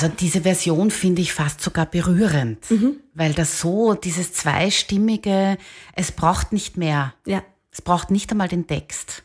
Also 0.02 0.16
diese 0.18 0.42
Version 0.42 0.92
finde 0.92 1.22
ich 1.22 1.34
fast 1.34 1.60
sogar 1.60 1.86
berührend, 1.86 2.72
mhm. 2.72 3.02
weil 3.16 3.34
das 3.34 3.60
so, 3.60 3.96
dieses 3.96 4.32
zweistimmige, 4.32 5.58
es 5.94 6.14
braucht 6.14 6.54
nicht 6.54 6.78
mehr. 6.78 7.14
Ja. 7.26 7.44
Es 7.70 7.82
braucht 7.82 8.10
nicht 8.10 8.32
einmal 8.32 8.48
den 8.48 8.66
Text. 8.66 9.24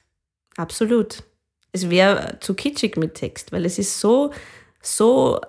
Absolut. 0.56 1.22
Es 1.70 1.90
wäre 1.90 2.38
zu 2.40 2.54
kitschig 2.54 2.96
mit 2.96 3.14
Text, 3.14 3.52
weil 3.52 3.64
es 3.64 3.78
ist 3.78 4.00
so, 4.00 4.32
so 4.82 5.40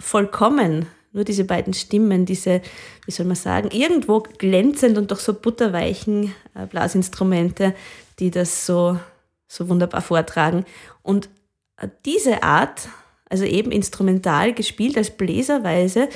vollkommen. 0.00 0.86
Nur 1.12 1.22
diese 1.22 1.44
beiden 1.44 1.72
Stimmen, 1.72 2.26
diese, 2.26 2.60
wie 3.04 3.12
soll 3.12 3.26
man 3.26 3.36
sagen, 3.36 3.70
irgendwo 3.70 4.20
glänzend 4.20 4.98
und 4.98 5.12
doch 5.12 5.20
so 5.20 5.32
butterweichen 5.32 6.34
äh, 6.56 6.66
Blasinstrumente, 6.66 7.72
die 8.18 8.32
das 8.32 8.66
so, 8.66 8.98
so 9.46 9.68
wunderbar 9.68 10.02
vortragen. 10.02 10.66
Und 11.02 11.28
äh, 11.76 11.86
diese 12.04 12.42
Art 12.42 12.88
also 13.28 13.44
eben 13.44 13.72
instrumental 13.72 14.52
gespielt 14.52 14.96
als 14.96 15.16
Bläserweise, 15.16 16.08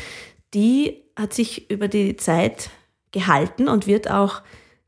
die 0.55 1.03
hat 1.17 1.35
sich 1.35 1.71
über 1.71 1.89
die 1.89 2.17
Zeit 2.17 2.71
gehalten 3.13 3.69
und 3.69 3.87
wird 3.87 4.11
auch 4.11 4.43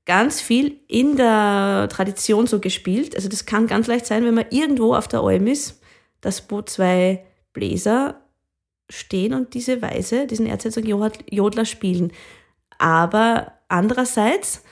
ganz 0.05 0.41
viel 0.41 0.81
in 0.89 1.17
der 1.17 1.89
Tradition 1.91 2.47
so 2.47 2.59
gespielt. 2.59 3.15
Also 3.15 3.29
das 3.29 3.47
kann 3.47 3.67
ganz 3.67 3.87
leicht 3.87 4.07
sein, 4.07 4.25
wenn 4.25 4.35
man 4.35 4.47
irgendwo 4.51 4.95
auf 4.95 5.09
der 5.09 5.21
Alm 5.21 5.47
ist, 5.47 5.81
dass 6.21 6.51
wo 6.51 6.63
zwei 6.63 7.25
Bläser 7.53 8.21
stehen 8.89 9.35
und 9.35 9.55
diese 9.55 9.83
Weise, 9.83 10.27
diesen 10.27 10.47
Erzherzog 10.47 10.85
Jodler 10.87 11.65
spielen. 11.65 12.13
Aber 12.79 13.53
andererseits, 13.69 14.63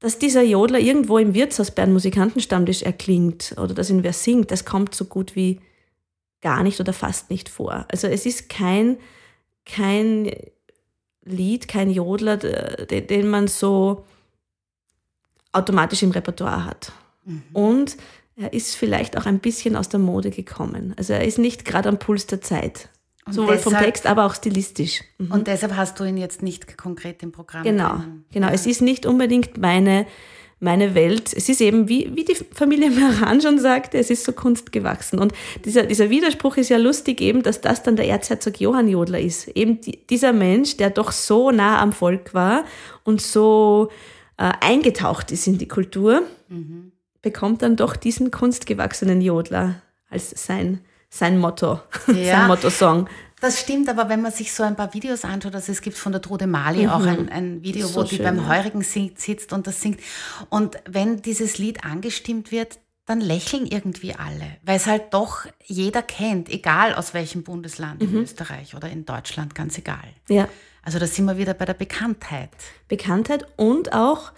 dass 0.00 0.18
dieser 0.18 0.42
Jodler 0.42 0.78
irgendwo 0.78 1.18
im 1.18 1.34
Wirtshaus 1.34 1.70
bei 1.70 1.86
Musikantenstammtisch 1.86 2.82
erklingt 2.82 3.54
oder 3.58 3.74
dass 3.74 3.90
ihn 3.90 4.02
wer 4.02 4.12
singt, 4.12 4.50
das 4.50 4.64
kommt 4.64 4.94
so 4.94 5.04
gut 5.04 5.36
wie 5.36 5.60
gar 6.44 6.62
nicht 6.62 6.78
oder 6.78 6.92
fast 6.92 7.30
nicht 7.30 7.48
vor. 7.48 7.86
Also 7.90 8.06
es 8.06 8.26
ist 8.26 8.48
kein, 8.48 8.98
kein 9.64 10.30
Lied, 11.24 11.66
kein 11.66 11.90
Jodler, 11.90 12.36
den 12.36 13.28
man 13.28 13.48
so 13.48 14.04
automatisch 15.52 16.02
im 16.02 16.10
Repertoire 16.10 16.66
hat. 16.66 16.92
Mhm. 17.24 17.42
Und 17.54 17.96
er 18.36 18.52
ist 18.52 18.76
vielleicht 18.76 19.16
auch 19.16 19.24
ein 19.24 19.38
bisschen 19.38 19.74
aus 19.74 19.88
der 19.88 20.00
Mode 20.00 20.30
gekommen. 20.30 20.94
Also 20.98 21.14
er 21.14 21.24
ist 21.24 21.38
nicht 21.38 21.64
gerade 21.64 21.88
am 21.88 21.98
Puls 21.98 22.26
der 22.26 22.42
Zeit. 22.42 22.90
Und 23.24 23.32
Sowohl 23.32 23.56
deshalb, 23.56 23.76
vom 23.76 23.82
Text, 23.82 24.06
aber 24.06 24.26
auch 24.26 24.34
stilistisch. 24.34 25.02
Mhm. 25.16 25.30
Und 25.30 25.46
deshalb 25.46 25.74
hast 25.76 25.98
du 25.98 26.04
ihn 26.04 26.18
jetzt 26.18 26.42
nicht 26.42 26.76
konkret 26.76 27.22
im 27.22 27.32
Programm. 27.32 27.62
Genau, 27.62 27.96
drinnen. 27.96 28.26
genau. 28.30 28.48
Ja. 28.48 28.52
Es 28.52 28.66
ist 28.66 28.82
nicht 28.82 29.06
unbedingt 29.06 29.56
meine, 29.56 30.06
meine 30.60 30.94
Welt. 30.94 31.32
Es 31.34 31.48
ist 31.48 31.60
eben, 31.60 31.88
wie, 31.88 32.10
wie 32.14 32.24
die 32.24 32.34
Familie 32.34 32.90
Meran 32.90 33.40
schon 33.40 33.58
sagte, 33.58 33.98
es 33.98 34.10
ist 34.10 34.24
so 34.24 34.32
kunstgewachsen. 34.32 35.18
Und 35.18 35.32
dieser, 35.64 35.84
dieser 35.84 36.10
Widerspruch 36.10 36.56
ist 36.56 36.70
ja 36.70 36.76
lustig 36.76 37.20
eben, 37.20 37.42
dass 37.42 37.60
das 37.60 37.82
dann 37.82 37.96
der 37.96 38.08
Erzherzog 38.08 38.60
Johann 38.60 38.88
Jodler 38.88 39.20
ist. 39.20 39.48
Eben 39.48 39.80
die, 39.80 40.06
dieser 40.06 40.32
Mensch, 40.32 40.76
der 40.76 40.90
doch 40.90 41.12
so 41.12 41.50
nah 41.50 41.80
am 41.80 41.92
Volk 41.92 42.34
war 42.34 42.64
und 43.04 43.20
so 43.20 43.90
äh, 44.36 44.52
eingetaucht 44.60 45.30
ist 45.30 45.46
in 45.46 45.58
die 45.58 45.68
Kultur, 45.68 46.22
mhm. 46.48 46.92
bekommt 47.22 47.62
dann 47.62 47.76
doch 47.76 47.96
diesen 47.96 48.30
kunstgewachsenen 48.30 49.20
Jodler 49.20 49.82
als 50.08 50.30
sein, 50.30 50.80
sein 51.10 51.38
Motto, 51.38 51.80
ja. 52.08 52.38
sein 52.38 52.48
Motto-Song. 52.48 53.08
Das 53.44 53.60
stimmt, 53.60 53.90
aber 53.90 54.08
wenn 54.08 54.22
man 54.22 54.32
sich 54.32 54.54
so 54.54 54.62
ein 54.62 54.74
paar 54.74 54.94
Videos 54.94 55.22
anschaut, 55.22 55.54
also 55.54 55.70
es 55.70 55.82
gibt 55.82 55.98
von 55.98 56.12
der 56.12 56.22
Trude 56.22 56.46
Mali 56.46 56.84
mhm. 56.84 56.88
auch 56.88 57.04
ein, 57.04 57.28
ein 57.28 57.62
Video, 57.62 57.86
so 57.86 58.00
wo 58.00 58.02
die 58.02 58.16
schön, 58.16 58.24
beim 58.24 58.48
Heurigen 58.48 58.80
singt, 58.80 59.20
sitzt 59.20 59.52
und 59.52 59.66
das 59.66 59.82
singt. 59.82 60.00
Und 60.48 60.78
wenn 60.88 61.20
dieses 61.20 61.58
Lied 61.58 61.84
angestimmt 61.84 62.50
wird, 62.50 62.78
dann 63.04 63.20
lächeln 63.20 63.66
irgendwie 63.66 64.14
alle, 64.14 64.56
weil 64.62 64.78
es 64.78 64.86
halt 64.86 65.12
doch 65.12 65.44
jeder 65.62 66.00
kennt, 66.00 66.48
egal 66.48 66.94
aus 66.94 67.12
welchem 67.12 67.42
Bundesland 67.42 68.00
mhm. 68.00 68.08
in 68.08 68.22
Österreich 68.22 68.74
oder 68.74 68.88
in 68.88 69.04
Deutschland, 69.04 69.54
ganz 69.54 69.76
egal. 69.76 70.08
Ja. 70.30 70.48
Also 70.82 70.98
da 70.98 71.06
sind 71.06 71.26
wir 71.26 71.36
wieder 71.36 71.52
bei 71.52 71.66
der 71.66 71.74
Bekanntheit. 71.74 72.48
Bekanntheit 72.88 73.46
und 73.58 73.92
auch, 73.92 74.32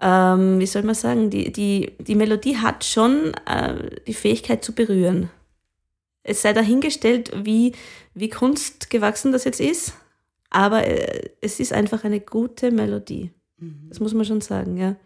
ähm, 0.00 0.58
wie 0.58 0.66
soll 0.66 0.82
man 0.82 0.96
sagen, 0.96 1.30
die, 1.30 1.52
die, 1.52 1.96
die 2.00 2.16
Melodie 2.16 2.56
hat 2.56 2.82
schon 2.82 3.34
äh, 3.46 4.00
die 4.08 4.14
Fähigkeit 4.14 4.64
zu 4.64 4.74
berühren. 4.74 5.30
Es 6.28 6.42
sei 6.42 6.52
dahingestellt, 6.52 7.32
wie, 7.44 7.72
wie 8.14 8.28
kunstgewachsen 8.28 9.32
das 9.32 9.44
jetzt 9.44 9.60
ist, 9.60 9.94
aber 10.50 10.86
äh, 10.86 11.30
es 11.40 11.58
ist 11.58 11.72
einfach 11.72 12.04
eine 12.04 12.20
gute 12.20 12.70
Melodie. 12.70 13.32
Mhm. 13.56 13.86
Das 13.88 14.00
muss 14.00 14.12
man 14.12 14.24
schon 14.24 14.40
sagen, 14.40 14.76
ja. 14.76 14.96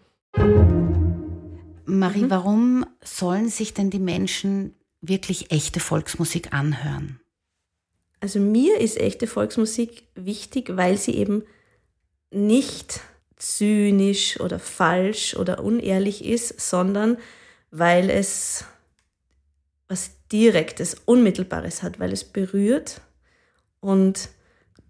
Marie, 1.85 2.23
mhm. 2.23 2.31
warum 2.31 2.87
sollen 3.05 3.49
sich 3.49 3.73
denn 3.73 3.91
die 3.91 4.01
Menschen 4.01 4.75
wirklich 5.01 5.53
echte 5.53 5.79
Volksmusik 5.81 6.53
anhören? 6.53 7.21
Also 8.21 8.39
mir 8.39 8.79
ist 8.81 8.99
echte 8.99 9.27
Volksmusik 9.27 10.05
wichtig, 10.15 10.77
weil 10.77 10.97
sie 10.97 11.17
eben 11.17 11.45
nicht 12.31 13.01
zynisch 13.37 14.41
oder 14.41 14.59
falsch 14.59 15.37
oder 15.37 15.63
unehrlich 15.63 16.25
ist, 16.25 16.61
sondern 16.61 17.19
weil 17.71 18.11
es 18.11 18.65
was 19.93 20.11
Direktes, 20.33 20.97
Unmittelbares 21.05 21.83
hat, 21.83 22.01
weil 22.01 22.13
es 22.13 22.25
berührt 22.25 23.03
und 23.81 24.31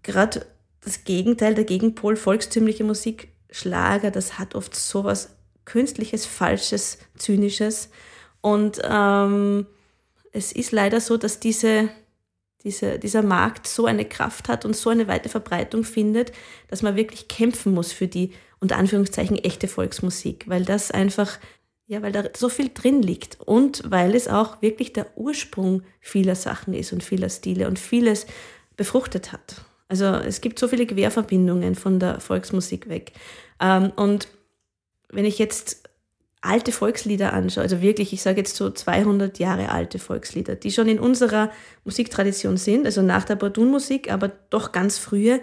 gerade 0.01 0.45
das 0.81 1.03
Gegenteil, 1.03 1.55
der 1.55 1.65
Gegenpol, 1.65 2.15
volkstümliche 2.15 2.83
Musik, 2.83 3.29
Schlager, 3.51 4.11
das 4.11 4.39
hat 4.39 4.55
oft 4.55 4.75
sowas 4.75 5.35
Künstliches, 5.65 6.25
Falsches, 6.25 6.97
Zynisches. 7.17 7.89
Und 8.41 8.81
ähm, 8.83 9.65
es 10.31 10.51
ist 10.51 10.71
leider 10.71 10.99
so, 10.99 11.15
dass 11.17 11.39
diese 11.39 11.89
diese, 12.63 12.97
dieser 12.97 13.21
Markt 13.21 13.67
so 13.67 13.85
eine 13.85 14.05
Kraft 14.05 14.47
hat 14.47 14.63
und 14.65 14.75
so 14.75 14.89
eine 14.89 15.07
weite 15.07 15.29
Verbreitung 15.29 15.83
findet, 15.83 16.31
dass 16.69 16.81
man 16.81 16.95
wirklich 16.95 17.27
kämpfen 17.27 17.73
muss 17.73 17.91
für 17.91 18.07
die 18.07 18.31
unter 18.59 18.77
Anführungszeichen 18.77 19.37
echte 19.37 19.67
Volksmusik, 19.67 20.45
weil 20.47 20.63
das 20.63 20.89
einfach, 20.89 21.39
ja, 21.85 22.01
weil 22.01 22.11
da 22.11 22.23
so 22.35 22.49
viel 22.49 22.71
drin 22.73 23.01
liegt 23.01 23.39
und 23.41 23.83
weil 23.85 24.15
es 24.15 24.27
auch 24.27 24.61
wirklich 24.61 24.93
der 24.93 25.17
Ursprung 25.17 25.83
vieler 25.99 26.35
Sachen 26.35 26.73
ist 26.73 26.93
und 26.93 27.03
vieler 27.03 27.29
Stile 27.29 27.67
und 27.67 27.77
vieles 27.77 28.25
befruchtet 28.77 29.31
hat. 29.31 29.65
Also 29.89 30.05
es 30.05 30.41
gibt 30.41 30.59
so 30.59 30.67
viele 30.67 30.87
Querverbindungen 30.87 31.75
von 31.75 31.99
der 31.99 32.19
Volksmusik 32.19 32.89
weg. 32.89 33.11
Ähm, 33.59 33.91
und 33.95 34.27
wenn 35.09 35.25
ich 35.25 35.37
jetzt 35.37 35.89
alte 36.41 36.71
Volkslieder 36.71 37.33
anschaue, 37.33 37.63
also 37.63 37.81
wirklich, 37.81 38.13
ich 38.13 38.21
sage 38.21 38.39
jetzt 38.39 38.55
so 38.55 38.69
200 38.69 39.39
Jahre 39.39 39.69
alte 39.69 39.99
Volkslieder, 39.99 40.55
die 40.55 40.71
schon 40.71 40.87
in 40.87 40.99
unserer 40.99 41.51
Musiktradition 41.83 42.57
sind, 42.57 42.85
also 42.85 43.01
nach 43.01 43.23
der 43.23 43.35
Bordunmusik, 43.35 44.11
aber 44.11 44.29
doch 44.49 44.71
ganz 44.71 44.97
frühe, 44.97 45.41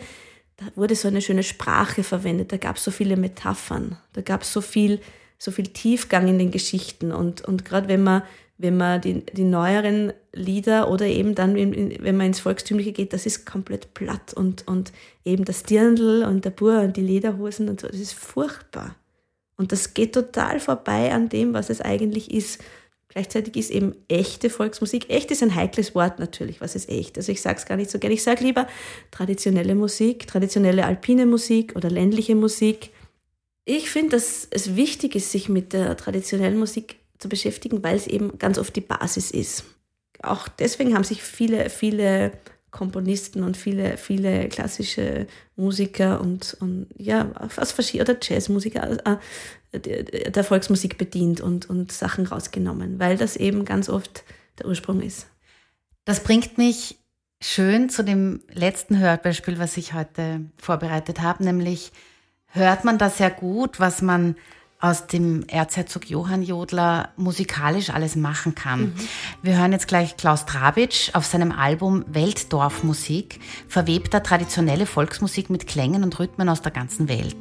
da 0.57 0.67
wurde 0.75 0.95
so 0.95 1.09
eine 1.09 1.23
schöne 1.23 1.43
Sprache 1.43 2.03
verwendet, 2.03 2.53
da 2.53 2.57
gab 2.57 2.77
es 2.77 2.85
so 2.85 2.91
viele 2.91 3.17
Metaphern, 3.17 3.99
da 4.15 4.21
gab 4.21 4.43
es 4.43 4.53
so 4.53 4.61
viel, 4.61 5.01
so 5.41 5.51
viel 5.51 5.69
Tiefgang 5.69 6.29
in 6.29 6.39
den 6.39 6.51
Geschichten 6.51 7.13
und, 7.13 7.41
und 7.41 7.65
gerade 7.65 7.89
wenn 7.89 8.03
man, 8.03 8.23
wenn 8.59 8.77
man 8.77 9.01
die, 9.01 9.25
die 9.25 9.45
neueren 9.45 10.13
Lieder 10.35 10.91
oder 10.91 11.07
eben 11.07 11.35
dann, 11.35 11.55
wenn 11.57 12.17
man 12.17 12.27
ins 12.27 12.41
Volkstümliche 12.41 12.93
geht, 12.93 13.15
das 13.15 13.25
ist 13.25 13.47
komplett 13.47 13.95
platt 13.95 14.35
und, 14.35 14.69
und 14.69 14.93
eben 15.25 15.47
das 15.47 15.63
Dirndl 15.63 16.25
und 16.25 16.45
der 16.45 16.51
Bur 16.51 16.81
und 16.81 16.99
die 16.99 17.03
Lederhosen 17.03 17.71
und 17.71 17.81
so, 17.81 17.89
das 17.89 17.99
ist 17.99 18.13
furchtbar. 18.13 18.97
Und 19.57 19.73
das 19.73 19.95
geht 19.95 20.15
total 20.15 20.61
vorbei 20.61 21.11
an 21.11 21.31
dem, 21.31 21.55
was 21.55 21.71
es 21.71 21.81
eigentlich 21.81 22.31
ist. 22.31 22.63
Gleichzeitig 23.09 23.57
ist 23.57 23.71
eben 23.71 23.95
echte 24.09 24.51
Volksmusik, 24.51 25.09
echt 25.09 25.31
ist 25.31 25.43
ein 25.43 25.55
heikles 25.55 25.95
Wort 25.95 26.19
natürlich, 26.19 26.61
was 26.61 26.77
ist 26.77 26.91
echt? 26.91 27.17
Also 27.17 27.33
ich 27.33 27.41
sage 27.41 27.57
es 27.57 27.65
gar 27.65 27.77
nicht 27.77 27.91
so 27.91 27.99
gerne. 27.99 28.15
Ich 28.15 28.23
sage 28.23 28.45
lieber 28.45 28.67
traditionelle 29.11 29.75
Musik, 29.75 30.27
traditionelle 30.27 30.85
alpine 30.85 31.25
Musik 31.25 31.75
oder 31.77 31.89
ländliche 31.89 32.35
Musik. 32.35 32.91
Ich 33.65 33.91
finde, 33.91 34.17
dass 34.17 34.49
es 34.51 34.77
wichtig 34.77 35.15
ist, 35.15 35.31
sich 35.31 35.49
mit 35.49 35.73
der 35.73 35.97
traditionellen 35.97 36.59
Musik 36.59 36.97
zu 37.19 37.29
beschäftigen, 37.29 37.83
weil 37.83 37.97
es 37.97 38.07
eben 38.07 38.39
ganz 38.39 38.59
oft 38.59 38.75
die 38.75 38.81
Basis 38.81 39.31
ist. 39.31 39.65
Auch 40.23 40.49
deswegen 40.49 40.95
haben 40.95 41.05
sich 41.05 41.23
viele, 41.23 41.71
viele 41.71 42.33
Komponisten 42.71 43.43
und 43.43 43.57
viele, 43.57 43.97
viele 43.97 44.49
klassische 44.49 45.27
Musiker 45.57 46.21
und, 46.21 46.57
und 46.61 46.87
ja, 46.97 47.31
aus 47.57 47.73
verschiedenen, 47.73 48.19
Jazzmusiker 48.23 49.19
äh, 49.73 50.31
der 50.31 50.45
Volksmusik 50.45 50.97
bedient 50.97 51.41
und, 51.41 51.69
und 51.69 51.91
Sachen 51.93 52.27
rausgenommen, 52.27 52.99
weil 52.99 53.17
das 53.17 53.37
eben 53.37 53.65
ganz 53.65 53.89
oft 53.89 54.25
der 54.59 54.67
Ursprung 54.67 55.01
ist. 55.01 55.27
Das 56.05 56.23
bringt 56.23 56.59
mich 56.59 56.97
schön 57.43 57.89
zu 57.89 58.05
dem 58.05 58.43
letzten 58.53 58.99
Hörbeispiel, 58.99 59.59
was 59.59 59.77
ich 59.77 59.95
heute 59.95 60.43
vorbereitet 60.57 61.21
habe, 61.21 61.45
nämlich 61.45 61.93
hört 62.51 62.85
man 62.85 62.99
das 62.99 63.19
sehr 63.19 63.31
gut, 63.31 63.81
was 63.81 64.03
man 64.03 64.37
aus 64.81 65.07
dem 65.07 65.45
Erzherzog 65.47 66.09
Johann 66.09 66.43
Jodler 66.43 67.11
musikalisch 67.17 67.91
alles 67.91 68.17
machen 68.17 68.55
kann. 68.55 68.81
Mhm. 68.81 68.95
Wir 69.43 69.59
hören 69.59 69.73
jetzt 69.73 69.89
gleich 69.89 70.17
Klaus 70.17 70.47
Trabitsch 70.47 71.11
auf 71.15 71.27
seinem 71.27 71.53
Album 71.53 72.05
Weltdorfmusik, 72.09 73.41
verwebt 73.69 74.15
er 74.15 74.23
traditionelle 74.23 74.87
Volksmusik 74.87 75.51
mit 75.51 75.67
Klängen 75.67 76.03
und 76.03 76.19
Rhythmen 76.19 76.49
aus 76.49 76.63
der 76.63 76.73
ganzen 76.73 77.09
Welt. 77.09 77.37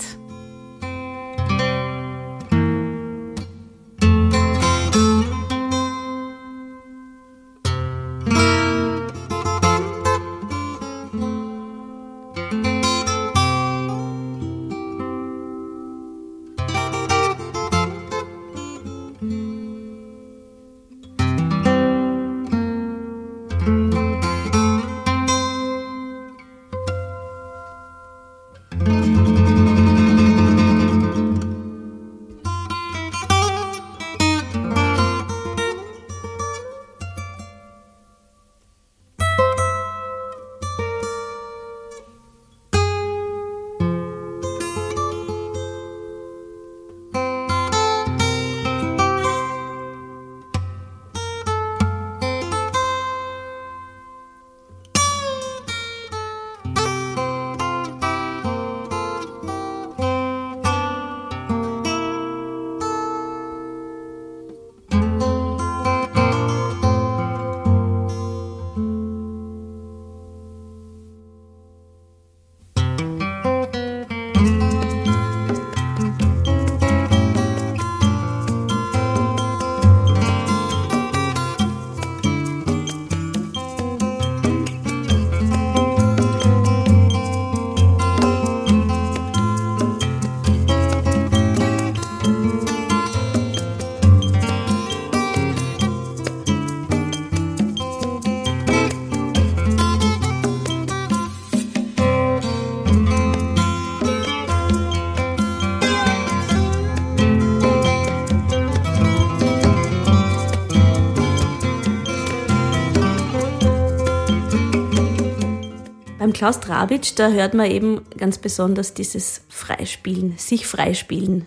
Klaus 116.40 116.62
Drabitsch, 116.62 117.12
da 117.18 117.32
hört 117.32 117.54
man 117.54 117.70
eben 117.70 118.06
ganz 118.16 118.38
besonders 118.38 118.94
dieses 118.94 119.42
Freispielen, 119.50 120.38
sich 120.38 120.68
freispielen 120.68 121.46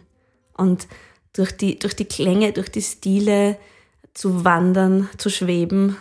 und 0.54 0.86
durch 1.32 1.50
die, 1.50 1.78
durch 1.78 1.96
die 1.96 2.04
Klänge, 2.04 2.52
durch 2.52 2.68
die 2.68 2.82
Stile 2.82 3.56
zu 4.12 4.44
wandern, 4.44 5.08
zu 5.16 5.30
schweben. 5.30 5.96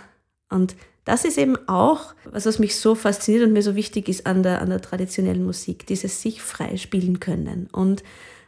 Und 0.49 0.75
das 1.05 1.23
ist 1.23 1.37
eben 1.37 1.55
auch, 1.69 2.13
was, 2.25 2.45
was 2.45 2.59
mich 2.59 2.75
so 2.75 2.93
fasziniert 2.93 3.45
und 3.45 3.53
mir 3.53 3.63
so 3.63 3.75
wichtig 3.75 4.09
ist 4.09 4.25
an 4.25 4.43
der, 4.43 4.61
an 4.61 4.71
der 4.71 4.81
traditionellen 4.81 5.45
Musik, 5.45 5.87
dieses 5.87 6.21
sich 6.21 6.41
freispielen 6.41 7.21
können 7.21 7.69
und 7.71 8.03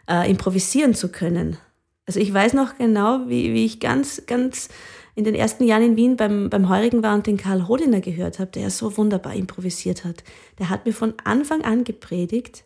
äh, 0.10 0.30
improvisieren 0.30 0.94
zu 0.94 1.08
können. 1.08 1.56
Also 2.06 2.20
ich 2.20 2.34
weiß 2.34 2.54
noch 2.54 2.78
genau, 2.78 3.22
wie, 3.28 3.54
wie 3.54 3.66
ich 3.66 3.80
ganz, 3.80 4.26
ganz 4.26 4.70
in 5.16 5.24
den 5.24 5.36
ersten 5.36 5.64
Jahren 5.64 5.84
in 5.84 5.96
Wien 5.96 6.18
beim, 6.18 6.50
beim 6.50 6.70
Heurigen 6.70 7.04
war 7.04 7.14
und 7.14 7.28
den 7.28 7.38
Karl 7.38 7.68
Hodiner 7.68 8.02
gehört 8.02 8.40
habe, 8.40 8.52
der 8.52 8.70
so 8.70 8.98
wunderbar 8.98 9.36
improvisiert 9.36 10.04
hat. 10.04 10.24
Der 10.60 10.70
hat 10.70 10.86
mir 10.86 10.94
von 10.94 11.14
Anfang 11.24 11.64
an 11.64 11.84
gepredigt, 11.84 12.66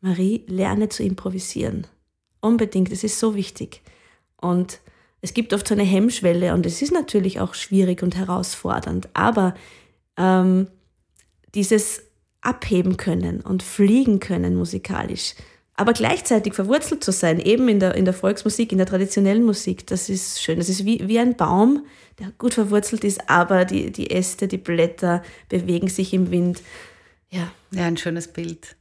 Marie, 0.00 0.44
lerne 0.46 0.88
zu 0.88 1.02
improvisieren. 1.02 1.86
Unbedingt, 2.40 2.92
es 2.92 3.02
ist 3.02 3.18
so 3.18 3.34
wichtig. 3.34 3.82
Und 4.40 4.80
es 5.20 5.34
gibt 5.34 5.52
oft 5.52 5.66
so 5.66 5.74
eine 5.74 5.82
Hemmschwelle 5.82 6.54
und 6.54 6.64
es 6.64 6.80
ist 6.80 6.92
natürlich 6.92 7.40
auch 7.40 7.54
schwierig 7.54 8.02
und 8.02 8.16
herausfordernd, 8.16 9.08
aber 9.14 9.54
ähm, 10.16 10.68
dieses 11.54 12.04
Abheben 12.40 12.96
können 12.96 13.40
und 13.40 13.64
fliegen 13.64 14.20
können 14.20 14.54
musikalisch, 14.54 15.34
aber 15.78 15.92
gleichzeitig 15.92 16.54
verwurzelt 16.54 17.04
zu 17.04 17.12
sein, 17.12 17.38
eben 17.38 17.68
in 17.68 17.78
der, 17.78 17.94
in 17.94 18.04
der 18.04 18.12
Volksmusik, 18.12 18.72
in 18.72 18.78
der 18.78 18.86
traditionellen 18.88 19.44
Musik, 19.44 19.86
das 19.86 20.08
ist 20.08 20.42
schön. 20.42 20.58
Das 20.58 20.68
ist 20.68 20.84
wie, 20.84 21.06
wie 21.06 21.20
ein 21.20 21.36
Baum, 21.36 21.86
der 22.18 22.32
gut 22.36 22.54
verwurzelt 22.54 23.04
ist, 23.04 23.30
aber 23.30 23.64
die, 23.64 23.92
die 23.92 24.10
Äste, 24.10 24.48
die 24.48 24.58
Blätter 24.58 25.22
bewegen 25.48 25.86
sich 25.86 26.12
im 26.12 26.32
Wind. 26.32 26.62
Ja. 27.30 27.52
Ja, 27.70 27.84
ein 27.84 27.96
schönes 27.96 28.26
Bild. 28.26 28.74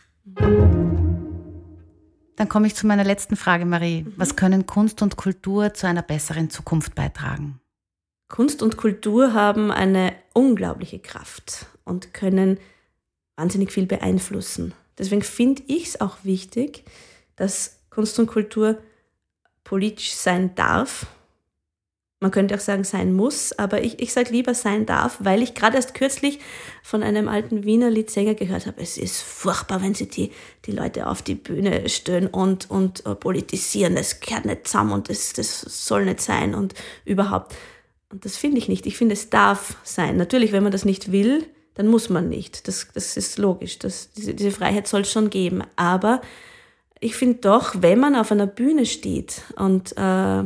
Dann 2.36 2.50
komme 2.50 2.66
ich 2.66 2.74
zu 2.74 2.88
meiner 2.88 3.04
letzten 3.04 3.36
Frage, 3.36 3.66
Marie. 3.66 4.02
Mhm. 4.02 4.14
Was 4.18 4.36
können 4.36 4.66
Kunst 4.66 5.04
und 5.04 5.18
Kultur 5.18 5.76
zu 5.76 5.86
einer 5.86 6.02
besseren 6.02 6.50
Zukunft 6.50 6.96
beitragen? 6.96 7.60
Kunst 8.28 8.64
und 8.64 8.76
Kultur 8.76 9.34
haben 9.34 9.70
eine 9.70 10.14
unglaubliche 10.34 10.98
Kraft 10.98 11.68
und 11.84 12.16
können 12.16 12.58
wahnsinnig 13.36 13.72
viel 13.72 13.86
beeinflussen. 13.86 14.74
Deswegen 14.98 15.22
finde 15.22 15.64
ich 15.68 15.88
es 15.88 16.02
auch 16.02 16.18
wichtig, 16.24 16.84
dass 17.36 17.80
Kunst 17.90 18.18
und 18.20 18.28
Kultur 18.28 18.78
politisch 19.64 20.14
sein 20.14 20.56
darf. 20.56 21.08
Man 22.20 22.32
könnte 22.32 22.56
auch 22.56 22.60
sagen, 22.60 22.84
sein 22.84 23.14
muss, 23.14 23.54
aber 23.60 23.84
ich, 23.84 24.00
ich 24.00 24.12
sage 24.12 24.32
lieber 24.32 24.56
sein 24.56 24.88
darf, 24.88 25.18
weil 25.20 25.44
ich 25.44 25.54
gerade 25.54 25.76
erst 25.76 25.94
kürzlich 25.94 26.40
von 26.82 27.04
einem 27.04 27.28
alten 27.28 27.64
Wiener 27.64 27.92
Liedsänger 27.92 28.34
gehört 28.34 28.66
habe, 28.66 28.82
es 28.82 28.98
ist 28.98 29.22
furchtbar, 29.22 29.84
wenn 29.84 29.94
sie 29.94 30.08
die, 30.08 30.32
die 30.66 30.72
Leute 30.72 31.06
auf 31.06 31.22
die 31.22 31.36
Bühne 31.36 31.88
stellen 31.90 32.26
und, 32.26 32.72
und 32.72 33.06
uh, 33.06 33.14
politisieren. 33.14 33.96
Das 33.96 34.20
gehört 34.20 34.46
nicht 34.46 34.68
zusammen 34.68 34.94
und 34.94 35.10
das, 35.10 35.34
das 35.34 35.62
soll 35.62 36.06
nicht 36.06 36.22
sein 36.22 36.56
und 36.56 36.74
überhaupt. 37.06 37.56
Und 38.10 38.26
das 38.26 38.36
finde 38.36 38.58
ich 38.58 38.68
nicht. 38.68 38.88
Ich 38.88 38.98
finde, 38.98 39.14
es 39.14 39.30
darf 39.30 39.78
sein. 39.84 40.18
Natürlich, 40.18 40.54
wenn 40.54 40.64
man 40.64 40.72
das 40.72 40.86
nicht 40.86 41.12
will, 41.12 41.46
dann 41.78 41.88
muss 41.88 42.10
man 42.10 42.28
nicht. 42.28 42.68
Das, 42.68 42.88
das 42.94 43.18
ist 43.18 43.38
logisch. 43.38 43.78
Das, 43.80 44.12
diese, 44.12 44.34
diese 44.34 44.52
Freiheit 44.52 44.88
soll 44.88 45.02
es 45.02 45.12
schon 45.12 45.30
geben. 45.30 45.63
Aber 45.76 46.22
ich 47.00 47.16
finde 47.16 47.40
doch, 47.42 47.76
wenn 47.80 48.00
man 48.00 48.16
auf 48.16 48.32
einer 48.32 48.48
Bühne 48.48 48.86
steht 48.86 49.44
und 49.56 49.96
äh, 49.96 50.44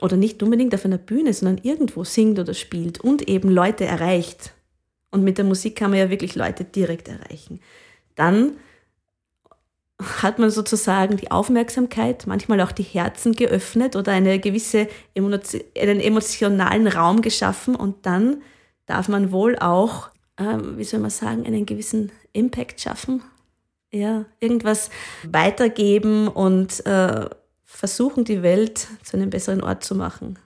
oder 0.00 0.16
nicht 0.16 0.42
unbedingt 0.42 0.74
auf 0.74 0.84
einer 0.84 0.98
Bühne, 0.98 1.32
sondern 1.32 1.62
irgendwo 1.62 2.04
singt 2.04 2.38
oder 2.38 2.54
spielt 2.54 3.00
und 3.00 3.28
eben 3.28 3.50
Leute 3.50 3.84
erreicht, 3.84 4.52
und 5.10 5.24
mit 5.24 5.38
der 5.38 5.44
Musik 5.44 5.76
kann 5.76 5.90
man 5.90 6.00
ja 6.00 6.10
wirklich 6.10 6.34
Leute 6.34 6.64
direkt 6.64 7.08
erreichen, 7.08 7.60
dann 8.16 8.56
hat 10.20 10.38
man 10.38 10.50
sozusagen 10.50 11.16
die 11.16 11.30
Aufmerksamkeit, 11.30 12.26
manchmal 12.26 12.60
auch 12.60 12.72
die 12.72 12.82
Herzen 12.82 13.32
geöffnet 13.32 13.96
oder 13.96 14.12
eine 14.12 14.38
gewisse 14.38 14.88
einen 15.16 16.00
emotionalen 16.00 16.86
Raum 16.86 17.22
geschaffen 17.22 17.74
und 17.74 18.04
dann 18.04 18.42
darf 18.84 19.08
man 19.08 19.32
wohl 19.32 19.58
auch 19.58 20.10
ähm, 20.38 20.78
wie 20.78 20.84
soll 20.84 21.00
man 21.00 21.10
sagen, 21.10 21.46
einen 21.46 21.66
gewissen 21.66 22.12
Impact 22.32 22.80
schaffen. 22.80 23.22
Ja, 23.92 24.26
irgendwas 24.40 24.90
weitergeben 25.22 26.28
und 26.28 26.84
äh, 26.86 27.28
versuchen, 27.64 28.24
die 28.24 28.42
Welt 28.42 28.88
zu 29.02 29.16
einem 29.16 29.30
besseren 29.30 29.62
Ort 29.62 29.84
zu 29.84 29.94
machen. 29.94 30.38